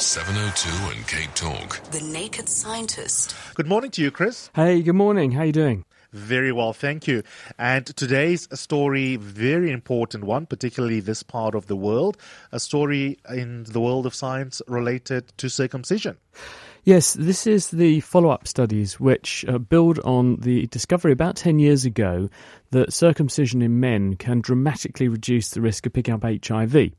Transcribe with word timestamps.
702 0.00 0.96
and 0.96 1.06
Cape 1.06 1.34
Talk. 1.34 1.78
The 1.90 2.00
Naked 2.00 2.48
Scientist. 2.48 3.36
Good 3.54 3.66
morning 3.66 3.90
to 3.90 4.02
you, 4.02 4.10
Chris. 4.10 4.48
Hey, 4.54 4.80
good 4.80 4.94
morning. 4.94 5.32
How 5.32 5.42
you 5.42 5.52
doing? 5.52 5.84
Very 6.12 6.52
well, 6.52 6.72
thank 6.72 7.06
you. 7.06 7.22
And 7.58 7.84
today's 7.84 8.48
story, 8.58 9.16
very 9.16 9.70
important 9.70 10.24
one, 10.24 10.46
particularly 10.46 11.00
this 11.00 11.22
part 11.22 11.54
of 11.54 11.66
the 11.66 11.76
world, 11.76 12.16
a 12.50 12.58
story 12.58 13.18
in 13.28 13.64
the 13.64 13.80
world 13.80 14.06
of 14.06 14.14
science 14.14 14.62
related 14.66 15.36
to 15.36 15.50
circumcision. 15.50 16.16
Yes, 16.84 17.12
this 17.12 17.46
is 17.46 17.68
the 17.68 18.00
follow 18.00 18.30
up 18.30 18.48
studies 18.48 18.98
which 18.98 19.44
uh, 19.46 19.58
build 19.58 19.98
on 20.00 20.36
the 20.36 20.66
discovery 20.68 21.12
about 21.12 21.36
10 21.36 21.58
years 21.58 21.84
ago 21.84 22.30
that 22.70 22.94
circumcision 22.94 23.60
in 23.60 23.80
men 23.80 24.16
can 24.16 24.40
dramatically 24.40 25.08
reduce 25.08 25.50
the 25.50 25.60
risk 25.60 25.84
of 25.84 25.92
picking 25.92 26.14
up 26.14 26.22
HIV. 26.22 26.92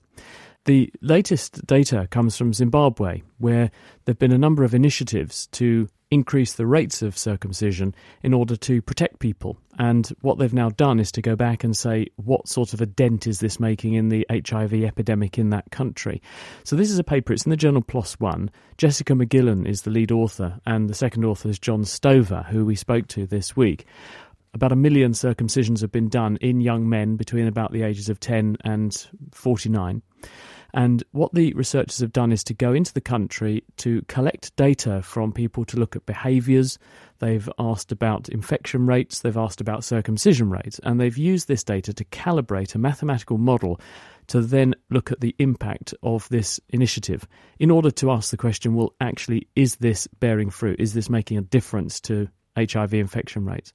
The 0.66 0.92
latest 1.02 1.66
data 1.66 2.08
comes 2.12 2.38
from 2.38 2.54
Zimbabwe, 2.54 3.24
where 3.40 3.72
there 4.06 4.14
have 4.14 4.20
been 4.20 4.32
a 4.32 4.38
number 4.38 4.64
of 4.64 4.76
initiatives 4.76 5.48
to 5.54 5.88
increase 6.12 6.54
the 6.54 6.68
rates 6.68 7.02
of 7.02 7.18
circumcision 7.18 7.96
in 8.22 8.34
order 8.34 8.56
to 8.58 8.82
protect 8.82 9.18
people. 9.20 9.58
And 9.80 10.08
what 10.22 10.38
they've 10.38 10.54
now 10.54 10.70
done 10.70 11.00
is 11.00 11.12
to 11.14 11.22
go 11.22 11.36
back 11.36 11.64
and 11.64 11.76
say, 11.76 12.08
what 12.18 12.48
sort 12.48 12.74
of 12.74 12.82
a 12.82 12.86
dent 12.86 13.26
is 13.26 13.40
this 13.40 13.60
making 13.60 13.94
in 13.94 14.10
the 14.10 14.28
HIV 14.30 14.74
epidemic 14.74 15.40
in 15.40 15.50
that 15.50 15.72
country? 15.72 16.22
So, 16.64 16.76
this 16.76 16.92
is 16.92 17.00
a 17.00 17.04
paper, 17.04 17.34
it's 17.34 17.46
in 17.46 17.50
the 17.50 17.58
journal 17.58 17.82
PLOS 17.82 18.20
One. 18.20 18.52
Jessica 18.78 19.14
McGillen 19.14 19.68
is 19.68 19.82
the 19.82 19.90
lead 19.90 20.12
author, 20.12 20.60
and 20.66 20.90
the 20.90 20.94
second 20.94 21.26
author 21.26 21.50
is 21.50 21.58
John 21.58 21.86
Stover, 21.86 22.46
who 22.50 22.66
we 22.66 22.76
spoke 22.76 23.08
to 23.10 23.26
this 23.26 23.56
week 23.56 23.88
about 24.54 24.72
a 24.72 24.76
million 24.76 25.14
circumcisions 25.14 25.82
have 25.82 25.92
been 25.92 26.10
done 26.10 26.38
in 26.38 26.62
young 26.62 26.88
men 26.88 27.16
between 27.16 27.48
about 27.48 27.72
the 27.72 27.84
ages 27.84 28.10
of 28.10 28.20
10 28.20 28.58
and 28.64 29.08
49. 29.32 30.02
And 30.74 31.04
what 31.12 31.34
the 31.34 31.54
researchers 31.54 32.00
have 32.00 32.14
done 32.14 32.32
is 32.32 32.44
to 32.46 32.54
go 32.54 32.74
into 32.74 32.94
the 32.94 33.02
country 33.02 33.64
to 33.78 34.02
collect 34.08 34.56
data 34.56 35.02
from 35.02 35.34
people 35.34 35.66
to 35.66 35.78
look 35.78 35.96
at 35.96 36.06
behaviours. 36.06 36.80
They've 37.20 37.50
asked 37.60 37.92
about 37.92 38.30
infection 38.30 38.86
rates, 38.86 39.20
they've 39.20 39.36
asked 39.36 39.60
about 39.60 39.84
circumcision 39.84 40.50
rates, 40.50 40.80
and 40.84 41.00
they've 41.00 41.18
used 41.18 41.48
this 41.48 41.64
data 41.64 41.94
to 41.94 42.06
calibrate 42.06 42.74
a 42.74 42.78
mathematical 42.80 43.38
model 43.38 43.80
to 44.28 44.42
then 44.42 44.74
look 44.90 45.12
at 45.12 45.20
the 45.20 45.36
impact 45.40 45.94
of 46.04 46.28
this 46.30 46.60
initiative 46.70 47.28
in 47.60 47.70
order 47.70 47.92
to 47.92 48.12
ask 48.12 48.32
the 48.32 48.38
question 48.38 48.74
well, 48.74 48.94
actually, 49.02 49.48
is 49.56 49.76
this 49.78 50.08
bearing 50.20 50.50
fruit? 50.50 50.80
Is 50.80 50.94
this 50.94 51.10
making 51.10 51.38
a 51.38 51.42
difference 51.42 52.00
to 52.02 52.30
HIV 52.56 52.94
infection 52.94 53.46
rates? 53.46 53.74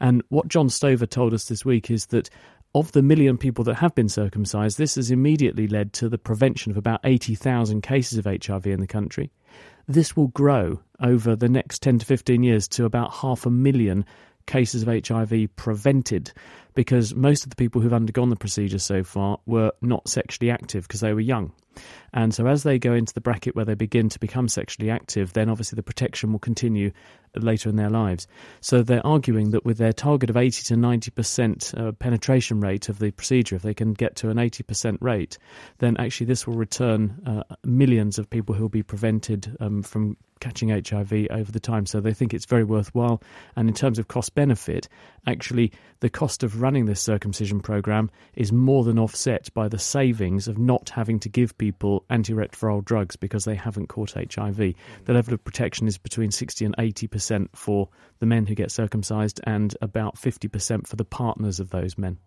And 0.00 0.22
what 0.28 0.48
John 0.48 0.68
Stover 0.68 1.06
told 1.06 1.34
us 1.34 1.46
this 1.46 1.64
week 1.64 1.90
is 1.90 2.06
that 2.06 2.30
of 2.74 2.92
the 2.92 3.02
million 3.02 3.38
people 3.38 3.64
that 3.64 3.76
have 3.76 3.94
been 3.94 4.08
circumcised, 4.08 4.78
this 4.78 4.96
has 4.96 5.10
immediately 5.10 5.66
led 5.66 5.92
to 5.94 6.08
the 6.08 6.18
prevention 6.18 6.70
of 6.70 6.76
about 6.76 7.00
80,000 7.04 7.82
cases 7.82 8.18
of 8.18 8.26
HIV 8.26 8.66
in 8.66 8.80
the 8.80 8.86
country. 8.86 9.30
This 9.86 10.16
will 10.16 10.28
grow 10.28 10.80
over 11.00 11.34
the 11.34 11.48
next 11.48 11.80
10 11.82 12.00
to 12.00 12.06
15 12.06 12.42
years 12.42 12.68
to 12.68 12.84
about 12.84 13.14
half 13.14 13.46
a 13.46 13.50
million 13.50 14.04
cases 14.48 14.82
of 14.82 14.88
HIV 14.88 15.54
prevented 15.54 16.32
because 16.74 17.14
most 17.14 17.44
of 17.44 17.50
the 17.50 17.56
people 17.56 17.80
who've 17.80 17.92
undergone 17.92 18.30
the 18.30 18.36
procedure 18.36 18.78
so 18.78 19.04
far 19.04 19.38
were 19.46 19.72
not 19.80 20.08
sexually 20.08 20.50
active 20.50 20.86
because 20.86 21.00
they 21.00 21.12
were 21.12 21.20
young. 21.20 21.52
And 22.12 22.34
so, 22.34 22.46
as 22.46 22.62
they 22.62 22.78
go 22.78 22.92
into 22.92 23.14
the 23.14 23.20
bracket 23.20 23.54
where 23.54 23.64
they 23.64 23.74
begin 23.74 24.08
to 24.08 24.18
become 24.18 24.48
sexually 24.48 24.90
active, 24.90 25.32
then 25.32 25.48
obviously 25.48 25.76
the 25.76 25.82
protection 25.82 26.32
will 26.32 26.38
continue 26.38 26.90
later 27.36 27.68
in 27.68 27.76
their 27.76 27.90
lives. 27.90 28.26
So, 28.60 28.82
they're 28.82 29.06
arguing 29.06 29.50
that 29.50 29.64
with 29.64 29.78
their 29.78 29.92
target 29.92 30.30
of 30.30 30.36
80 30.36 30.62
to 30.64 30.74
90% 30.74 31.78
uh, 31.78 31.92
penetration 31.92 32.60
rate 32.60 32.88
of 32.88 32.98
the 32.98 33.10
procedure, 33.10 33.56
if 33.56 33.62
they 33.62 33.74
can 33.74 33.92
get 33.92 34.16
to 34.16 34.30
an 34.30 34.38
80% 34.38 34.98
rate, 35.00 35.38
then 35.78 35.96
actually 35.98 36.26
this 36.26 36.46
will 36.46 36.54
return 36.56 37.20
uh, 37.26 37.54
millions 37.64 38.18
of 38.18 38.30
people 38.30 38.54
who 38.54 38.62
will 38.62 38.68
be 38.68 38.82
prevented 38.82 39.56
um, 39.60 39.82
from 39.82 40.16
catching 40.40 40.68
HIV 40.70 41.28
over 41.30 41.50
the 41.50 41.60
time. 41.60 41.86
So 41.86 42.00
they 42.00 42.14
think 42.14 42.34
it's 42.34 42.46
very 42.46 42.64
worthwhile. 42.64 43.22
And 43.56 43.68
in 43.68 43.74
terms 43.74 43.98
of 43.98 44.08
cost 44.08 44.34
benefit, 44.34 44.88
actually, 45.26 45.72
the 46.00 46.10
cost 46.10 46.42
of 46.42 46.60
running 46.60 46.86
this 46.86 47.00
circumcision 47.00 47.60
program 47.60 48.10
is 48.34 48.52
more 48.52 48.84
than 48.84 48.98
offset 48.98 49.52
by 49.54 49.68
the 49.68 49.78
savings 49.78 50.48
of 50.48 50.58
not 50.58 50.90
having 50.90 51.18
to 51.20 51.28
give 51.28 51.56
people 51.58 52.04
antiretroviral 52.10 52.84
drugs 52.84 53.16
because 53.16 53.44
they 53.44 53.54
haven't 53.54 53.88
caught 53.88 54.12
HIV. 54.12 54.56
The 54.56 55.12
level 55.12 55.34
of 55.34 55.44
protection 55.44 55.86
is 55.88 55.98
between 55.98 56.30
60 56.30 56.64
and 56.64 56.76
80% 56.76 57.48
for 57.54 57.88
the 58.18 58.26
men 58.26 58.46
who 58.46 58.54
get 58.54 58.70
circumcised 58.70 59.40
and 59.44 59.76
about 59.80 60.16
50% 60.16 60.86
for 60.86 60.96
the 60.96 61.04
partners 61.04 61.60
of 61.60 61.70
those 61.70 61.98
men. 61.98 62.18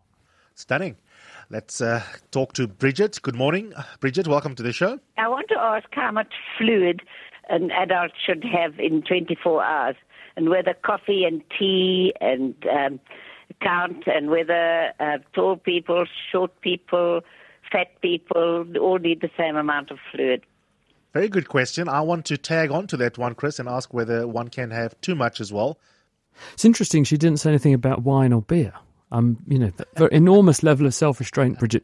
Stunning. 0.56 0.98
Let's 1.50 1.82
uh, 1.82 2.04
talk 2.32 2.54
to 2.54 2.68
Bridget. 2.68 3.22
Good 3.22 3.36
morning. 3.36 3.74
Bridget, 4.00 4.28
welcome 4.28 4.56
to 4.56 4.64
the 4.64 4.74
show. 4.74 5.00
I 5.18 5.28
want 5.28 5.48
to 5.50 5.60
ask 5.60 5.88
how 5.92 6.12
much 6.12 6.34
fluid 6.58 7.02
an 7.52 7.72
adult 7.72 8.12
should 8.26 8.44
have 8.44 8.80
in 8.80 9.02
24 9.02 9.64
hours, 9.64 9.96
and 10.36 10.50
whether 10.50 10.74
coffee 10.74 11.26
and 11.26 11.44
tea 11.58 12.14
and 12.22 12.56
um, 12.72 13.00
count, 13.62 14.04
and 14.08 14.30
whether 14.30 14.94
uh, 15.00 15.18
tall 15.34 15.58
people, 15.58 16.06
short 16.32 16.60
people, 16.62 17.22
fat 17.72 17.90
people 18.02 18.66
all 18.80 18.98
need 18.98 19.22
the 19.22 19.30
same 19.38 19.56
amount 19.56 19.92
of 19.92 20.00
fluid. 20.12 20.44
Very 21.14 21.28
good 21.28 21.50
question. 21.50 21.90
I 21.90 22.02
want 22.02 22.26
to 22.28 22.38
tag 22.38 22.72
on 22.72 22.88
to 22.88 22.98
that 22.98 23.18
one, 23.18 23.36
Chris, 23.36 23.60
and 23.60 23.68
ask 23.68 23.94
whether 23.94 24.26
one 24.28 24.48
can 24.48 24.72
have 24.72 25.00
too 25.02 25.16
much 25.16 25.42
as 25.42 25.52
well. 25.52 25.78
It's 26.54 26.64
interesting 26.64 27.04
she 27.04 27.18
didn't 27.18 27.40
say 27.40 27.50
anything 27.50 27.74
about 27.74 28.04
wine 28.04 28.32
or 28.32 28.42
beer. 28.42 28.74
Um, 29.12 29.38
you 29.46 29.60
know, 29.60 29.72
the 29.96 30.08
enormous 30.08 30.64
level 30.64 30.86
of 30.86 30.94
self-restraint, 30.94 31.60
Bridget. 31.60 31.84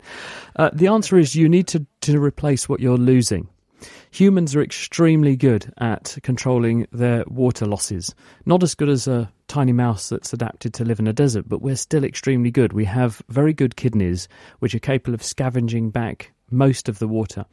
Uh, 0.56 0.70
the 0.72 0.88
answer 0.88 1.18
is 1.18 1.36
you 1.36 1.50
need 1.50 1.68
to, 1.68 1.86
to 2.02 2.20
replace 2.22 2.70
what 2.70 2.80
you're 2.80 2.98
losing. 2.98 3.50
Humans 4.12 4.56
are 4.56 4.64
extremely 4.64 5.36
good 5.36 5.72
at 5.78 6.18
controlling 6.24 6.88
their 6.92 7.24
water 7.28 7.66
losses. 7.66 8.14
Not 8.46 8.64
as 8.64 8.76
good 8.76 8.90
as 8.90 9.08
a 9.08 9.32
tiny 9.48 9.74
mouse 9.74 10.10
that's 10.10 10.34
adapted 10.34 10.74
to 10.76 10.86
live 10.86 11.00
in 11.00 11.08
a 11.08 11.14
desert, 11.14 11.48
but 11.48 11.62
we're 11.62 11.76
still 11.76 12.04
extremely 12.04 12.52
good. 12.52 12.74
We 12.74 12.86
have 12.86 13.22
very 13.30 13.54
good 13.54 13.76
kidneys 13.76 14.28
which 14.60 14.74
are 14.74 14.80
capable 14.80 15.14
of 15.14 15.24
scavenging 15.24 15.92
back 15.92 16.32
most 16.50 16.90
of 16.90 17.00
the 17.00 17.08
water. 17.08 17.46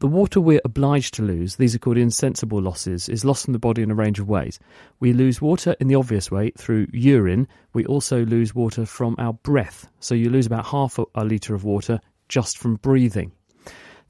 The 0.00 0.08
water 0.08 0.40
we're 0.40 0.60
obliged 0.64 1.14
to 1.14 1.22
lose, 1.22 1.56
these 1.56 1.74
are 1.74 1.78
called 1.78 1.96
insensible 1.96 2.60
losses, 2.60 3.08
is 3.08 3.24
lost 3.24 3.44
from 3.44 3.52
the 3.52 3.58
body 3.58 3.80
in 3.80 3.90
a 3.90 3.94
range 3.94 4.18
of 4.18 4.28
ways. 4.28 4.58
We 5.00 5.12
lose 5.12 5.40
water 5.40 5.76
in 5.80 5.88
the 5.88 5.94
obvious 5.94 6.30
way 6.30 6.50
through 6.58 6.88
urine. 6.92 7.48
We 7.72 7.86
also 7.86 8.24
lose 8.26 8.54
water 8.54 8.84
from 8.84 9.14
our 9.18 9.32
breath. 9.32 9.88
So 10.00 10.14
you 10.14 10.30
lose 10.30 10.46
about 10.46 10.66
half 10.66 10.98
a, 10.98 11.24
litre 11.24 11.54
of 11.54 11.64
water 11.64 12.00
just 12.28 12.58
from 12.58 12.76
breathing. 12.76 13.32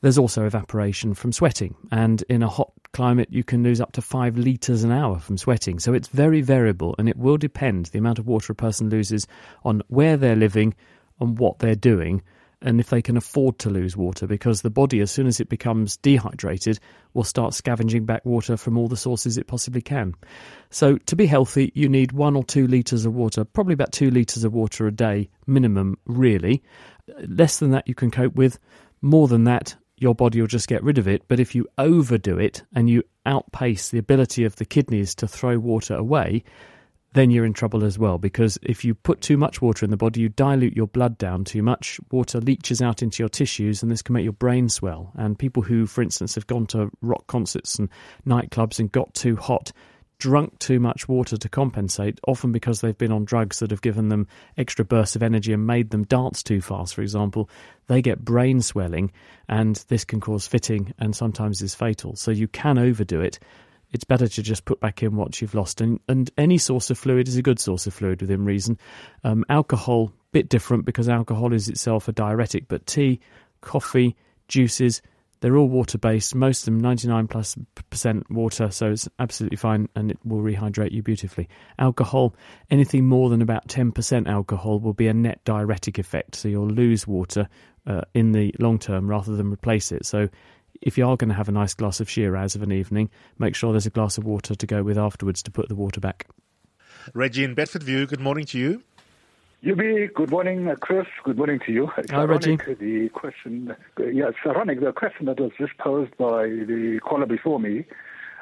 There's 0.01 0.19
also 0.19 0.45
evaporation 0.45 1.15
from 1.15 1.33
sweating, 1.33 1.75
and 1.91 2.23
in 2.29 2.43
a 2.43 2.49
hot 2.49 2.73
climate, 2.93 3.29
you 3.31 3.43
can 3.43 3.63
lose 3.63 3.81
up 3.81 3.93
to 3.93 4.03
five 4.03 4.37
litres 4.37 4.85
an 4.85 4.93
hour 4.93 5.19
from 5.19 5.39
sweating. 5.39 5.79
So 5.79 5.95
it's 5.95 6.09
very 6.09 6.43
variable, 6.43 6.95
and 6.99 7.09
it 7.09 7.17
will 7.17 7.37
depend 7.37 7.87
the 7.87 7.99
amount 7.99 8.19
of 8.19 8.27
water 8.27 8.53
a 8.53 8.57
person 8.57 8.91
loses 8.91 9.27
on 9.65 9.83
where 9.89 10.17
they're 10.17 10.37
living, 10.37 10.75
on 11.21 11.37
what 11.37 11.59
they're 11.59 11.75
doing, 11.75 12.23
and 12.65 12.81
if 12.81 12.89
they 12.89 13.03
can 13.03 13.17
afford 13.17 13.59
to 13.59 13.71
lose 13.71 13.97
water, 13.97 14.27
because 14.27 14.63
the 14.63 14.71
body, 14.71 15.01
as 15.01 15.11
soon 15.11 15.27
as 15.27 15.39
it 15.39 15.51
becomes 15.51 15.99
dehydrated, 15.99 16.79
will 17.13 17.25
start 17.25 17.53
scavenging 17.53 18.07
back 18.07 18.25
water 18.25 18.57
from 18.57 18.79
all 18.79 18.89
the 18.89 18.97
sources 18.97 19.37
it 19.37 19.47
possibly 19.47 19.83
can. 19.83 20.15
So, 20.71 20.97
to 20.97 21.15
be 21.15 21.27
healthy, 21.27 21.73
you 21.75 21.91
need 21.91 22.13
one 22.13 22.35
or 22.35 22.43
two 22.43 22.67
litres 22.67 23.05
of 23.05 23.15
water, 23.15 23.45
probably 23.45 23.75
about 23.75 23.93
two 23.93 24.11
litres 24.11 24.45
of 24.45 24.55
water 24.55 24.87
a 24.87 24.93
day 24.93 25.29
minimum, 25.47 25.99
really. 26.07 26.63
Less 27.29 27.59
than 27.59 27.71
that, 27.73 27.87
you 27.87 27.95
can 27.95 28.11
cope 28.11 28.35
with. 28.35 28.59
More 29.03 29.29
than 29.29 29.45
that, 29.45 29.77
your 29.97 30.15
body 30.15 30.41
will 30.41 30.49
just 30.49 30.69
get 30.69 30.83
rid 30.83 30.99
of 30.99 31.09
it. 31.09 31.23
But 31.29 31.41
if 31.41 31.55
you 31.55 31.67
overdo 31.79 32.39
it 32.39 32.63
and 32.75 32.89
you 32.89 33.03
outpace 33.27 33.91
the 33.91 33.99
ability 33.99 34.45
of 34.45 34.57
the 34.57 34.65
kidneys 34.65 35.15
to 35.17 35.29
throw 35.29 35.59
water 35.59 35.95
away, 35.95 36.45
then 37.15 37.31
you're 37.31 37.45
in 37.45 37.53
trouble 37.53 37.85
as 37.85 37.99
well. 37.99 38.19
Because 38.19 38.59
if 38.63 38.85
you 38.85 38.95
put 38.95 39.21
too 39.21 39.37
much 39.37 39.63
water 39.63 39.85
in 39.85 39.91
the 39.91 39.97
body, 39.97 40.21
you 40.21 40.29
dilute 40.29 40.77
your 40.77 40.89
blood 40.89 41.17
down 41.17 41.45
too 41.45 41.63
much. 41.63 42.01
Water 42.11 42.41
leaches 42.41 42.83
out 42.83 43.03
into 43.03 43.23
your 43.23 43.29
tissues, 43.29 43.83
and 43.83 43.91
this 43.91 44.03
can 44.03 44.15
make 44.15 44.25
your 44.25 44.33
brain 44.33 44.69
swell. 44.69 45.13
And 45.15 45.39
people 45.39 45.63
who, 45.63 45.87
for 45.87 46.03
instance, 46.03 46.35
have 46.35 46.47
gone 46.47 46.67
to 46.69 46.91
rock 47.01 47.27
concerts 47.29 47.79
and 47.79 47.89
nightclubs 48.27 48.81
and 48.81 48.91
got 48.91 49.15
too 49.15 49.37
hot 49.37 49.73
drunk 50.25 50.59
too 50.59 50.81
much 50.81 51.07
water 51.07 51.37
to 51.37 51.49
compensate, 51.51 52.19
often 52.27 52.51
because 52.51 52.81
they've 52.81 52.97
been 52.97 53.13
on 53.13 53.27
drugs 53.27 53.59
that 53.59 53.71
have 53.71 53.83
given 53.83 54.09
them 54.09 54.27
extra 54.57 54.83
bursts 54.83 55.17
of 55.17 55.23
energy 55.23 55.53
and 55.53 55.67
made 55.67 55.91
them 55.91 56.05
dance 56.05 56.43
too 56.43 56.63
fast, 56.63 56.95
for 56.95 57.03
example, 57.03 57.51
they 57.89 58.01
get 58.01 58.25
brain 58.25 58.63
swelling, 58.63 59.13
and 59.51 59.85
this 59.89 60.03
can 60.03 60.23
cause 60.23 60.47
fitting 60.47 60.95
and 60.99 61.15
sometimes 61.15 61.61
is 61.61 61.75
fatal. 61.75 62.17
So 62.17 62.31
you 62.31 62.49
can 62.49 62.79
overdo 62.79 63.21
it. 63.21 63.39
It's 63.93 64.05
better 64.05 64.27
to 64.27 64.43
just 64.43 64.65
put 64.65 64.81
back 64.81 65.03
in 65.03 65.15
what 65.15 65.43
you've 65.43 65.55
lost, 65.55 65.83
and, 65.83 66.01
and 66.09 66.31
any 66.39 66.57
source 66.57 66.89
of 66.89 66.97
fluid 66.97 67.29
is 67.29 67.37
a 67.37 67.43
good 67.43 67.61
source 67.61 67.87
of 67.87 67.93
fluid 67.93 68.23
within 68.23 68.47
reason. 68.47 68.79
Um, 69.25 69.45
alcohol, 69.51 70.11
bit 70.33 70.49
different 70.49 70.87
because 70.87 71.11
alcohol 71.11 71.53
is 71.53 71.69
itself 71.69 72.09
a 72.09 72.13
diuretic, 72.13 72.67
but 72.67 72.87
tea, 72.87 73.21
coffee, 73.61 74.17
juices, 74.49 75.03
they're 75.45 75.59
all 75.59 75.69
water 75.69 75.99
based, 75.99 76.35
most 76.35 76.63
of 76.63 76.65
them 76.73 76.81
99 76.81 77.29
plus 77.29 77.55
percent 77.91 78.31
water, 78.31 78.71
so 78.71 78.91
it's 78.91 79.07
absolutely 79.19 79.59
fine 79.59 79.91
and 79.95 80.11
it 80.11 80.17
will 80.25 80.41
rehydrate 80.41 80.93
you 80.93 81.03
beautifully. 81.03 81.51
Alcohol, 81.79 82.35
anything 82.71 83.05
more 83.05 83.29
than 83.29 83.43
about 83.43 83.69
10% 83.69 84.27
alcohol 84.27 84.81
will 84.81 84.95
be 84.95 85.07
a 85.07 85.13
net 85.13 85.45
diuretic 85.45 85.99
effect, 85.99 86.35
so 86.35 86.49
you'll 86.49 86.67
lose 86.67 87.07
water 87.07 87.47
uh, 87.87 88.01
in 88.15 88.33
the 88.33 88.55
long 88.59 88.79
term 88.79 89.07
rather 89.07 89.37
than 89.37 89.53
replace 89.53 89.93
it. 89.93 90.07
So 90.07 90.31
if 90.81 90.97
you 90.97 91.07
are 91.07 91.15
going 91.19 91.29
to 91.29 91.35
have 91.35 91.51
a 91.51 91.53
nice 91.53 91.75
glass 91.75 92.01
of 92.01 92.09
Shiraz 92.09 92.55
of 92.55 92.63
an 92.63 92.73
evening, 92.73 93.11
make 93.39 93.55
sure 93.55 93.73
there's 93.73 93.85
a 93.85 93.91
glass 93.91 94.17
of 94.17 94.25
water 94.25 94.55
to 94.55 94.67
go 94.67 94.83
with 94.83 94.97
afterwards 94.97 95.43
to 95.43 95.51
put 95.51 95.69
the 95.69 95.75
water 95.75 96.01
back. 96.01 96.27
Reggie 97.13 97.45
in 97.45 97.55
Bedfordview, 97.55 98.09
good 98.09 98.21
morning 98.21 98.47
to 98.47 98.59
you. 98.59 98.83
Yubi, 99.65 100.13
good 100.13 100.31
morning, 100.31 100.71
Chris. 100.81 101.07
Good 101.23 101.39
morning 101.39 101.59
to 101.65 101.73
you. 101.73 101.91
It's 101.97 102.11
Hi, 102.11 102.21
ironic, 102.21 102.67
Reggie. 102.67 102.75
The 102.75 103.09
question, 103.09 103.75
yeah, 103.99 104.29
it's 104.29 104.37
ironic. 104.45 104.81
The 104.81 104.93
question 104.93 105.25
that 105.25 105.41
was 105.41 105.53
just 105.59 105.79
posed 105.79 106.15
by 106.19 106.43
the 106.43 107.01
caller 107.03 107.25
before 107.25 107.59
me 107.59 107.87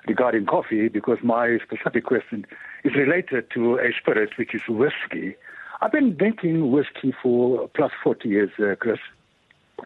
regarding 0.08 0.46
coffee, 0.46 0.88
because 0.88 1.18
my 1.22 1.58
specific 1.64 2.06
question 2.06 2.44
is 2.82 2.96
related 2.96 3.52
to 3.54 3.76
a 3.76 3.92
spirit, 3.96 4.30
which 4.36 4.52
is 4.52 4.62
whiskey. 4.68 5.36
I've 5.80 5.92
been 5.92 6.16
drinking 6.16 6.72
whiskey 6.72 7.14
for 7.22 7.68
plus 7.68 7.92
40 8.02 8.28
years, 8.28 8.50
uh, 8.58 8.74
Chris, 8.74 8.98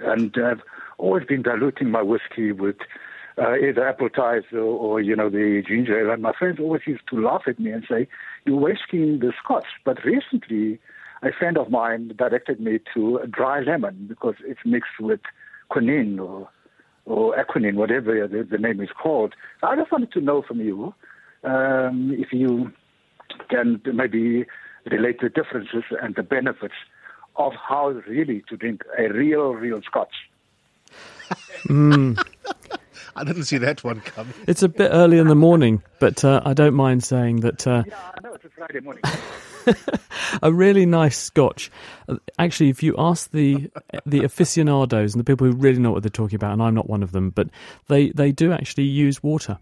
and 0.01 0.35
I've 0.43 0.63
always 0.97 1.27
been 1.27 1.43
diluting 1.43 1.91
my 1.91 2.01
whiskey 2.01 2.53
with 2.53 2.77
uh, 3.37 3.57
either 3.57 3.83
Appletiser 3.83 4.55
or, 4.55 4.61
or, 4.63 5.01
you 5.03 5.15
know, 5.15 5.29
the 5.29 5.63
ginger 5.69 6.01
ale. 6.01 6.15
And 6.15 6.23
my 6.23 6.33
friends 6.33 6.61
always 6.61 6.87
used 6.87 7.07
to 7.11 7.21
laugh 7.21 7.43
at 7.47 7.61
me 7.61 7.73
and 7.73 7.85
say, 7.87 8.09
you're 8.47 8.57
wasting 8.57 9.19
the 9.19 9.35
scotch. 9.39 9.67
But 9.85 10.03
recently, 10.03 10.79
a 11.27 11.33
friend 11.33 11.59
of 11.59 11.71
mine 11.71 12.13
directed 12.17 12.61
me 12.61 12.79
to 12.95 13.21
dry 13.31 13.61
lemon 13.61 14.07
because 14.09 14.35
it's 14.45 14.61
mixed 14.65 15.01
with 15.01 15.21
quinine 15.69 16.19
or 16.19 16.49
or 17.05 17.37
equinine, 17.39 17.77
whatever 17.77 18.27
the, 18.27 18.43
the 18.43 18.59
name 18.59 18.81
is 18.81 18.89
called. 19.01 19.35
So 19.61 19.69
I 19.69 19.77
just 19.77 19.93
wanted 19.93 20.11
to 20.13 20.21
know 20.21 20.43
from 20.43 20.61
you 20.61 20.93
um, 21.45 22.13
if 22.19 22.33
you 22.33 22.73
can 23.49 23.81
maybe 23.95 24.45
relate 24.91 25.21
the 25.21 25.29
differences 25.29 25.85
and 26.03 26.17
the 26.17 26.25
benefits 26.25 26.75
of 27.37 27.53
how 27.69 27.89
really 28.09 28.43
to 28.49 28.57
drink 28.57 28.83
a 28.99 29.09
real, 29.13 29.53
real 29.55 29.83
scotch. 29.83 30.15
I 33.17 33.25
didn't 33.25 33.45
see 33.45 33.59
that 33.59 33.85
one 33.85 34.01
coming. 34.01 34.35
It's 34.47 34.63
a 34.63 34.69
bit 34.69 34.91
early 34.93 35.19
in 35.19 35.29
the 35.29 35.35
morning, 35.35 35.83
but 36.01 36.25
uh, 36.25 36.43
I 36.45 36.55
don't 36.55 36.75
mind 36.75 37.05
saying 37.05 37.41
that 37.41 37.67
uh, 37.67 37.85
Yeah, 37.87 37.97
I 38.17 38.21
know 38.21 38.35
it's 38.35 38.45
a 38.45 38.51
Friday 38.51 38.81
morning. 38.81 39.03
a 40.43 40.53
really 40.53 40.87
nice 40.87 41.17
scotch. 41.17 41.71
Actually, 42.39 42.71
if 42.71 42.83
you 42.83 42.95
ask 42.99 43.31
the 43.31 43.71
the 44.05 44.25
aficionados 44.25 45.15
and 45.15 45.21
the 45.21 45.25
people 45.25 45.47
who 45.47 45.53
really 45.53 45.79
know 45.79 45.91
what 45.91 46.03
they're 46.03 46.11
talking 46.11 46.37
about, 46.37 46.53
and 46.53 46.63
I'm 46.63 46.75
not 46.75 46.89
one 46.89 47.03
of 47.03 47.13
them, 47.13 47.31
but 47.31 47.49
they, 47.89 48.11
they 48.11 48.33
do 48.33 48.53
actually 48.53 48.85
use 48.85 49.23
water. 49.23 49.59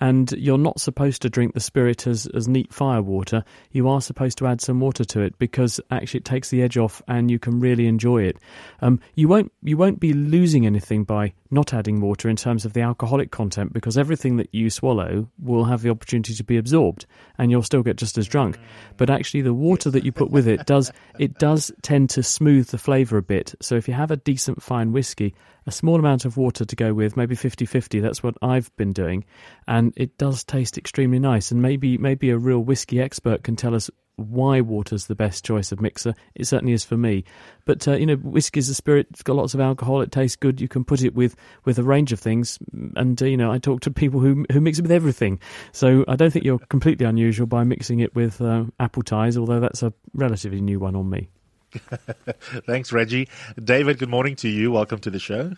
And 0.00 0.30
you're 0.32 0.58
not 0.58 0.80
supposed 0.80 1.22
to 1.22 1.30
drink 1.30 1.54
the 1.54 1.60
spirit 1.60 2.06
as, 2.06 2.26
as 2.34 2.48
neat 2.48 2.72
fire 2.72 3.02
water. 3.02 3.44
You 3.70 3.88
are 3.88 4.00
supposed 4.00 4.38
to 4.38 4.46
add 4.46 4.60
some 4.60 4.80
water 4.80 5.04
to 5.04 5.20
it 5.20 5.38
because 5.38 5.80
actually 5.90 6.18
it 6.18 6.24
takes 6.24 6.50
the 6.50 6.62
edge 6.62 6.76
off 6.76 7.02
and 7.08 7.30
you 7.30 7.38
can 7.38 7.60
really 7.60 7.86
enjoy 7.86 8.22
it. 8.22 8.38
Um, 8.80 9.00
you 9.14 9.28
won't 9.28 9.52
you 9.62 9.76
won't 9.76 10.00
be 10.00 10.12
losing 10.12 10.66
anything 10.66 11.04
by 11.04 11.32
not 11.50 11.72
adding 11.72 12.00
water 12.00 12.28
in 12.28 12.36
terms 12.36 12.64
of 12.64 12.72
the 12.72 12.80
alcoholic 12.80 13.30
content 13.30 13.72
because 13.72 13.96
everything 13.96 14.36
that 14.36 14.52
you 14.52 14.68
swallow 14.68 15.28
will 15.40 15.64
have 15.64 15.82
the 15.82 15.90
opportunity 15.90 16.34
to 16.34 16.44
be 16.44 16.56
absorbed 16.56 17.06
and 17.38 17.50
you'll 17.50 17.62
still 17.62 17.82
get 17.82 17.96
just 17.96 18.18
as 18.18 18.26
drunk. 18.26 18.58
But 18.96 19.10
actually 19.10 19.42
the 19.42 19.54
water 19.54 19.90
that 19.90 20.04
you 20.04 20.12
put 20.12 20.30
with 20.30 20.48
it 20.48 20.66
does 20.66 20.90
it 21.18 21.38
does 21.38 21.72
tend 21.82 22.10
to 22.10 22.22
smooth 22.22 22.68
the 22.68 22.78
flavour 22.78 23.18
a 23.18 23.22
bit. 23.22 23.54
So 23.60 23.76
if 23.76 23.88
you 23.88 23.94
have 23.94 24.10
a 24.10 24.16
decent 24.16 24.62
fine 24.62 24.92
whiskey, 24.92 25.34
a 25.66 25.72
small 25.72 25.98
amount 25.98 26.24
of 26.24 26.36
water 26.36 26.64
to 26.64 26.76
go 26.76 26.92
with, 26.94 27.16
maybe 27.16 27.36
50-50, 27.36 28.02
that's 28.02 28.22
what 28.22 28.36
I've 28.42 28.74
been 28.76 28.92
doing, 28.92 29.24
and 29.66 29.92
it 29.96 30.18
does 30.18 30.44
taste 30.44 30.78
extremely 30.78 31.18
nice. 31.18 31.50
And 31.50 31.62
maybe 31.62 31.98
maybe 31.98 32.30
a 32.30 32.38
real 32.38 32.60
whiskey 32.60 33.00
expert 33.00 33.44
can 33.44 33.56
tell 33.56 33.74
us 33.74 33.90
why 34.16 34.60
water's 34.60 35.06
the 35.06 35.14
best 35.14 35.44
choice 35.44 35.72
of 35.72 35.80
mixer. 35.80 36.14
It 36.34 36.46
certainly 36.46 36.72
is 36.72 36.84
for 36.84 36.96
me. 36.96 37.24
But 37.64 37.86
uh, 37.88 37.92
you 37.92 38.06
know, 38.06 38.16
whiskey's 38.16 38.68
a 38.68 38.74
spirit. 38.74 39.08
It's 39.10 39.22
got 39.22 39.36
lots 39.36 39.54
of 39.54 39.60
alcohol. 39.60 40.00
It 40.02 40.12
tastes 40.12 40.36
good. 40.36 40.60
You 40.60 40.68
can 40.68 40.84
put 40.84 41.02
it 41.02 41.14
with 41.14 41.36
with 41.64 41.78
a 41.78 41.82
range 41.82 42.12
of 42.12 42.20
things. 42.20 42.58
And 42.96 43.20
uh, 43.20 43.26
you 43.26 43.36
know, 43.36 43.50
I 43.50 43.58
talk 43.58 43.80
to 43.82 43.90
people 43.90 44.20
who 44.20 44.44
who 44.52 44.60
mix 44.60 44.78
it 44.78 44.82
with 44.82 44.92
everything. 44.92 45.40
So 45.72 46.04
I 46.06 46.16
don't 46.16 46.32
think 46.32 46.44
you're 46.44 46.58
completely 46.58 47.06
unusual 47.06 47.46
by 47.46 47.64
mixing 47.64 48.00
it 48.00 48.14
with 48.14 48.40
uh, 48.40 48.64
Appletiser. 48.80 49.38
Although 49.38 49.60
that's 49.60 49.82
a 49.82 49.92
relatively 50.12 50.60
new 50.60 50.78
one 50.78 50.96
on 50.96 51.08
me. 51.08 51.28
Thanks, 52.66 52.92
Reggie. 52.92 53.28
David, 53.62 53.98
good 53.98 54.08
morning 54.08 54.36
to 54.36 54.48
you. 54.48 54.70
Welcome 54.72 55.00
to 55.00 55.10
the 55.10 55.18
show. 55.18 55.52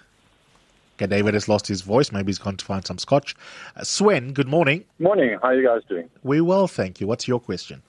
Okay, 0.97 1.07
David 1.07 1.35
has 1.35 1.47
lost 1.49 1.67
his 1.67 1.83
voice. 1.83 2.11
Maybe 2.11 2.29
he's 2.29 2.39
gone 2.39 2.57
to 2.57 2.65
find 2.65 2.87
some 2.87 2.97
scotch. 2.97 3.37
Uh, 3.77 3.85
Swen, 3.85 4.33
good 4.33 4.49
morning. 4.49 4.85
Morning. 4.99 5.39
How 5.43 5.49
are 5.49 5.55
you 5.55 5.67
guys 5.67 5.83
doing? 5.89 6.09
We 6.23 6.41
well, 6.41 6.67
thank 6.69 7.01
you. 7.01 7.07
What's 7.07 7.29
your 7.29 7.39
question? 7.39 7.83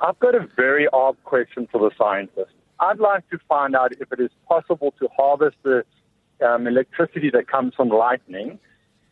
I've 0.00 0.18
got 0.20 0.36
a 0.36 0.46
very 0.54 0.86
odd 0.92 1.16
question 1.24 1.66
for 1.72 1.80
the 1.80 1.90
scientist. 1.98 2.52
I'd 2.78 3.00
like 3.00 3.28
to 3.30 3.38
find 3.48 3.74
out 3.74 3.92
if 3.92 4.12
it 4.12 4.20
is 4.20 4.30
possible 4.48 4.94
to 5.00 5.08
harvest 5.16 5.56
the 5.64 5.84
um, 6.46 6.68
electricity 6.68 7.30
that 7.30 7.48
comes 7.48 7.74
from 7.74 7.88
lightning. 7.88 8.60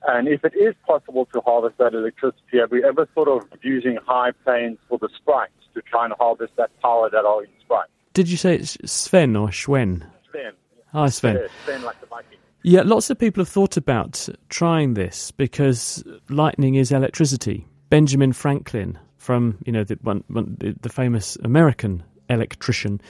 And 0.06 0.28
if 0.28 0.44
it 0.44 0.54
is 0.54 0.74
possible 0.86 1.26
to 1.32 1.40
harvest 1.40 1.78
that 1.78 1.94
electricity, 1.94 2.58
have 2.60 2.70
we 2.70 2.84
ever 2.84 3.06
thought 3.06 3.26
of 3.26 3.42
using 3.62 3.98
high 4.06 4.30
planes 4.44 4.78
for 4.88 4.98
the 4.98 5.08
sprites 5.16 5.52
to 5.74 5.82
try 5.82 6.04
and 6.04 6.14
harvest 6.16 6.52
that 6.56 6.70
power 6.80 7.10
that 7.10 7.24
are 7.24 7.42
in 7.42 7.50
sprites? 7.60 7.90
Did 8.16 8.30
you 8.30 8.38
say 8.38 8.54
it's 8.54 8.78
Sven 8.90 9.36
or 9.36 9.48
Schwen? 9.48 10.02
Sven. 10.30 10.52
Hi, 10.92 11.10
Sven. 11.10 11.36
Yeah, 11.36 11.48
Sven 11.64 11.82
like 11.82 12.00
the 12.00 12.06
Viking. 12.06 12.38
Yeah, 12.62 12.80
lots 12.80 13.10
of 13.10 13.18
people 13.18 13.42
have 13.42 13.48
thought 13.50 13.76
about 13.76 14.26
trying 14.48 14.94
this 14.94 15.32
because 15.32 16.02
lightning 16.30 16.76
is 16.76 16.92
electricity. 16.92 17.68
Benjamin 17.90 18.32
Franklin, 18.32 18.98
from 19.18 19.58
you 19.66 19.72
know 19.72 19.84
the 19.84 19.98
one, 20.00 20.24
one, 20.28 20.56
the, 20.58 20.74
the 20.80 20.88
famous 20.88 21.36
American 21.44 22.02
electrician, 22.30 23.02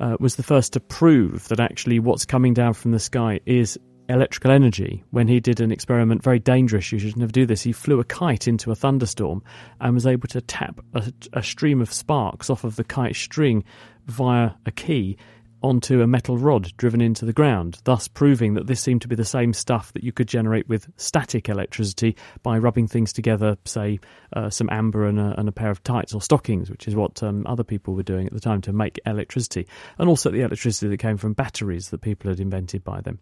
uh, 0.00 0.16
was 0.18 0.36
the 0.36 0.42
first 0.42 0.72
to 0.72 0.80
prove 0.80 1.46
that 1.48 1.60
actually 1.60 1.98
what's 1.98 2.24
coming 2.24 2.54
down 2.54 2.72
from 2.72 2.92
the 2.92 2.98
sky 2.98 3.40
is 3.44 3.78
electrical 4.08 4.50
energy. 4.50 5.04
When 5.10 5.28
he 5.28 5.40
did 5.40 5.60
an 5.60 5.72
experiment, 5.72 6.22
very 6.22 6.38
dangerous, 6.38 6.90
you 6.92 6.98
should 6.98 7.16
never 7.16 7.32
do 7.32 7.46
this. 7.46 7.62
He 7.62 7.72
flew 7.72 8.00
a 8.00 8.04
kite 8.04 8.48
into 8.48 8.70
a 8.70 8.74
thunderstorm 8.74 9.42
and 9.80 9.94
was 9.94 10.06
able 10.06 10.28
to 10.28 10.40
tap 10.40 10.80
a, 10.94 11.12
a 11.34 11.42
stream 11.42 11.80
of 11.80 11.92
sparks 11.92 12.50
off 12.50 12.64
of 12.64 12.76
the 12.76 12.84
kite 12.84 13.16
string 13.16 13.64
via 14.06 14.50
a 14.66 14.70
key 14.70 15.16
onto 15.64 16.02
a 16.02 16.06
metal 16.06 16.36
rod 16.36 16.70
driven 16.76 17.00
into 17.00 17.24
the 17.24 17.32
ground, 17.32 17.78
thus 17.84 18.06
proving 18.06 18.52
that 18.52 18.66
this 18.66 18.82
seemed 18.82 19.00
to 19.00 19.08
be 19.08 19.16
the 19.16 19.24
same 19.24 19.54
stuff 19.54 19.90
that 19.94 20.04
you 20.04 20.12
could 20.12 20.28
generate 20.28 20.68
with 20.68 20.86
static 20.98 21.48
electricity 21.48 22.14
by 22.42 22.58
rubbing 22.58 22.86
things 22.86 23.14
together, 23.14 23.56
say, 23.64 23.98
uh, 24.34 24.50
some 24.50 24.68
amber 24.70 25.06
and 25.06 25.18
a, 25.18 25.34
and 25.38 25.48
a 25.48 25.52
pair 25.52 25.70
of 25.70 25.82
tights 25.82 26.12
or 26.12 26.20
stockings, 26.20 26.70
which 26.70 26.86
is 26.86 26.94
what 26.94 27.22
um, 27.22 27.46
other 27.46 27.64
people 27.64 27.94
were 27.94 28.02
doing 28.02 28.26
at 28.26 28.34
the 28.34 28.40
time 28.40 28.60
to 28.60 28.74
make 28.74 29.00
electricity, 29.06 29.66
and 29.96 30.06
also 30.06 30.30
the 30.30 30.42
electricity 30.42 30.86
that 30.88 30.98
came 30.98 31.16
from 31.16 31.32
batteries 31.32 31.88
that 31.88 32.02
people 32.02 32.28
had 32.28 32.40
invented 32.40 32.84
by 32.84 33.00
them. 33.00 33.18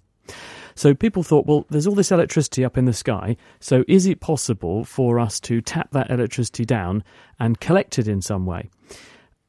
So 0.75 0.95
people 0.95 1.23
thought, 1.23 1.47
well, 1.47 1.65
there's 1.71 1.87
all 1.87 1.95
this 1.95 2.11
electricity 2.11 2.65
up 2.65 2.77
in 2.77 2.87
the 2.87 2.93
sky, 2.93 3.37
so 3.61 3.85
is 3.87 4.07
it 4.07 4.21
possible 4.21 4.85
for 4.85 5.21
us 5.21 5.39
to 5.41 5.61
tap 5.61 5.93
that 5.93 6.11
electricity 6.11 6.65
down 6.65 7.05
and 7.39 7.61
collect 7.61 8.01
it 8.01 8.09
in 8.09 8.21
some 8.21 8.47
way? 8.47 8.69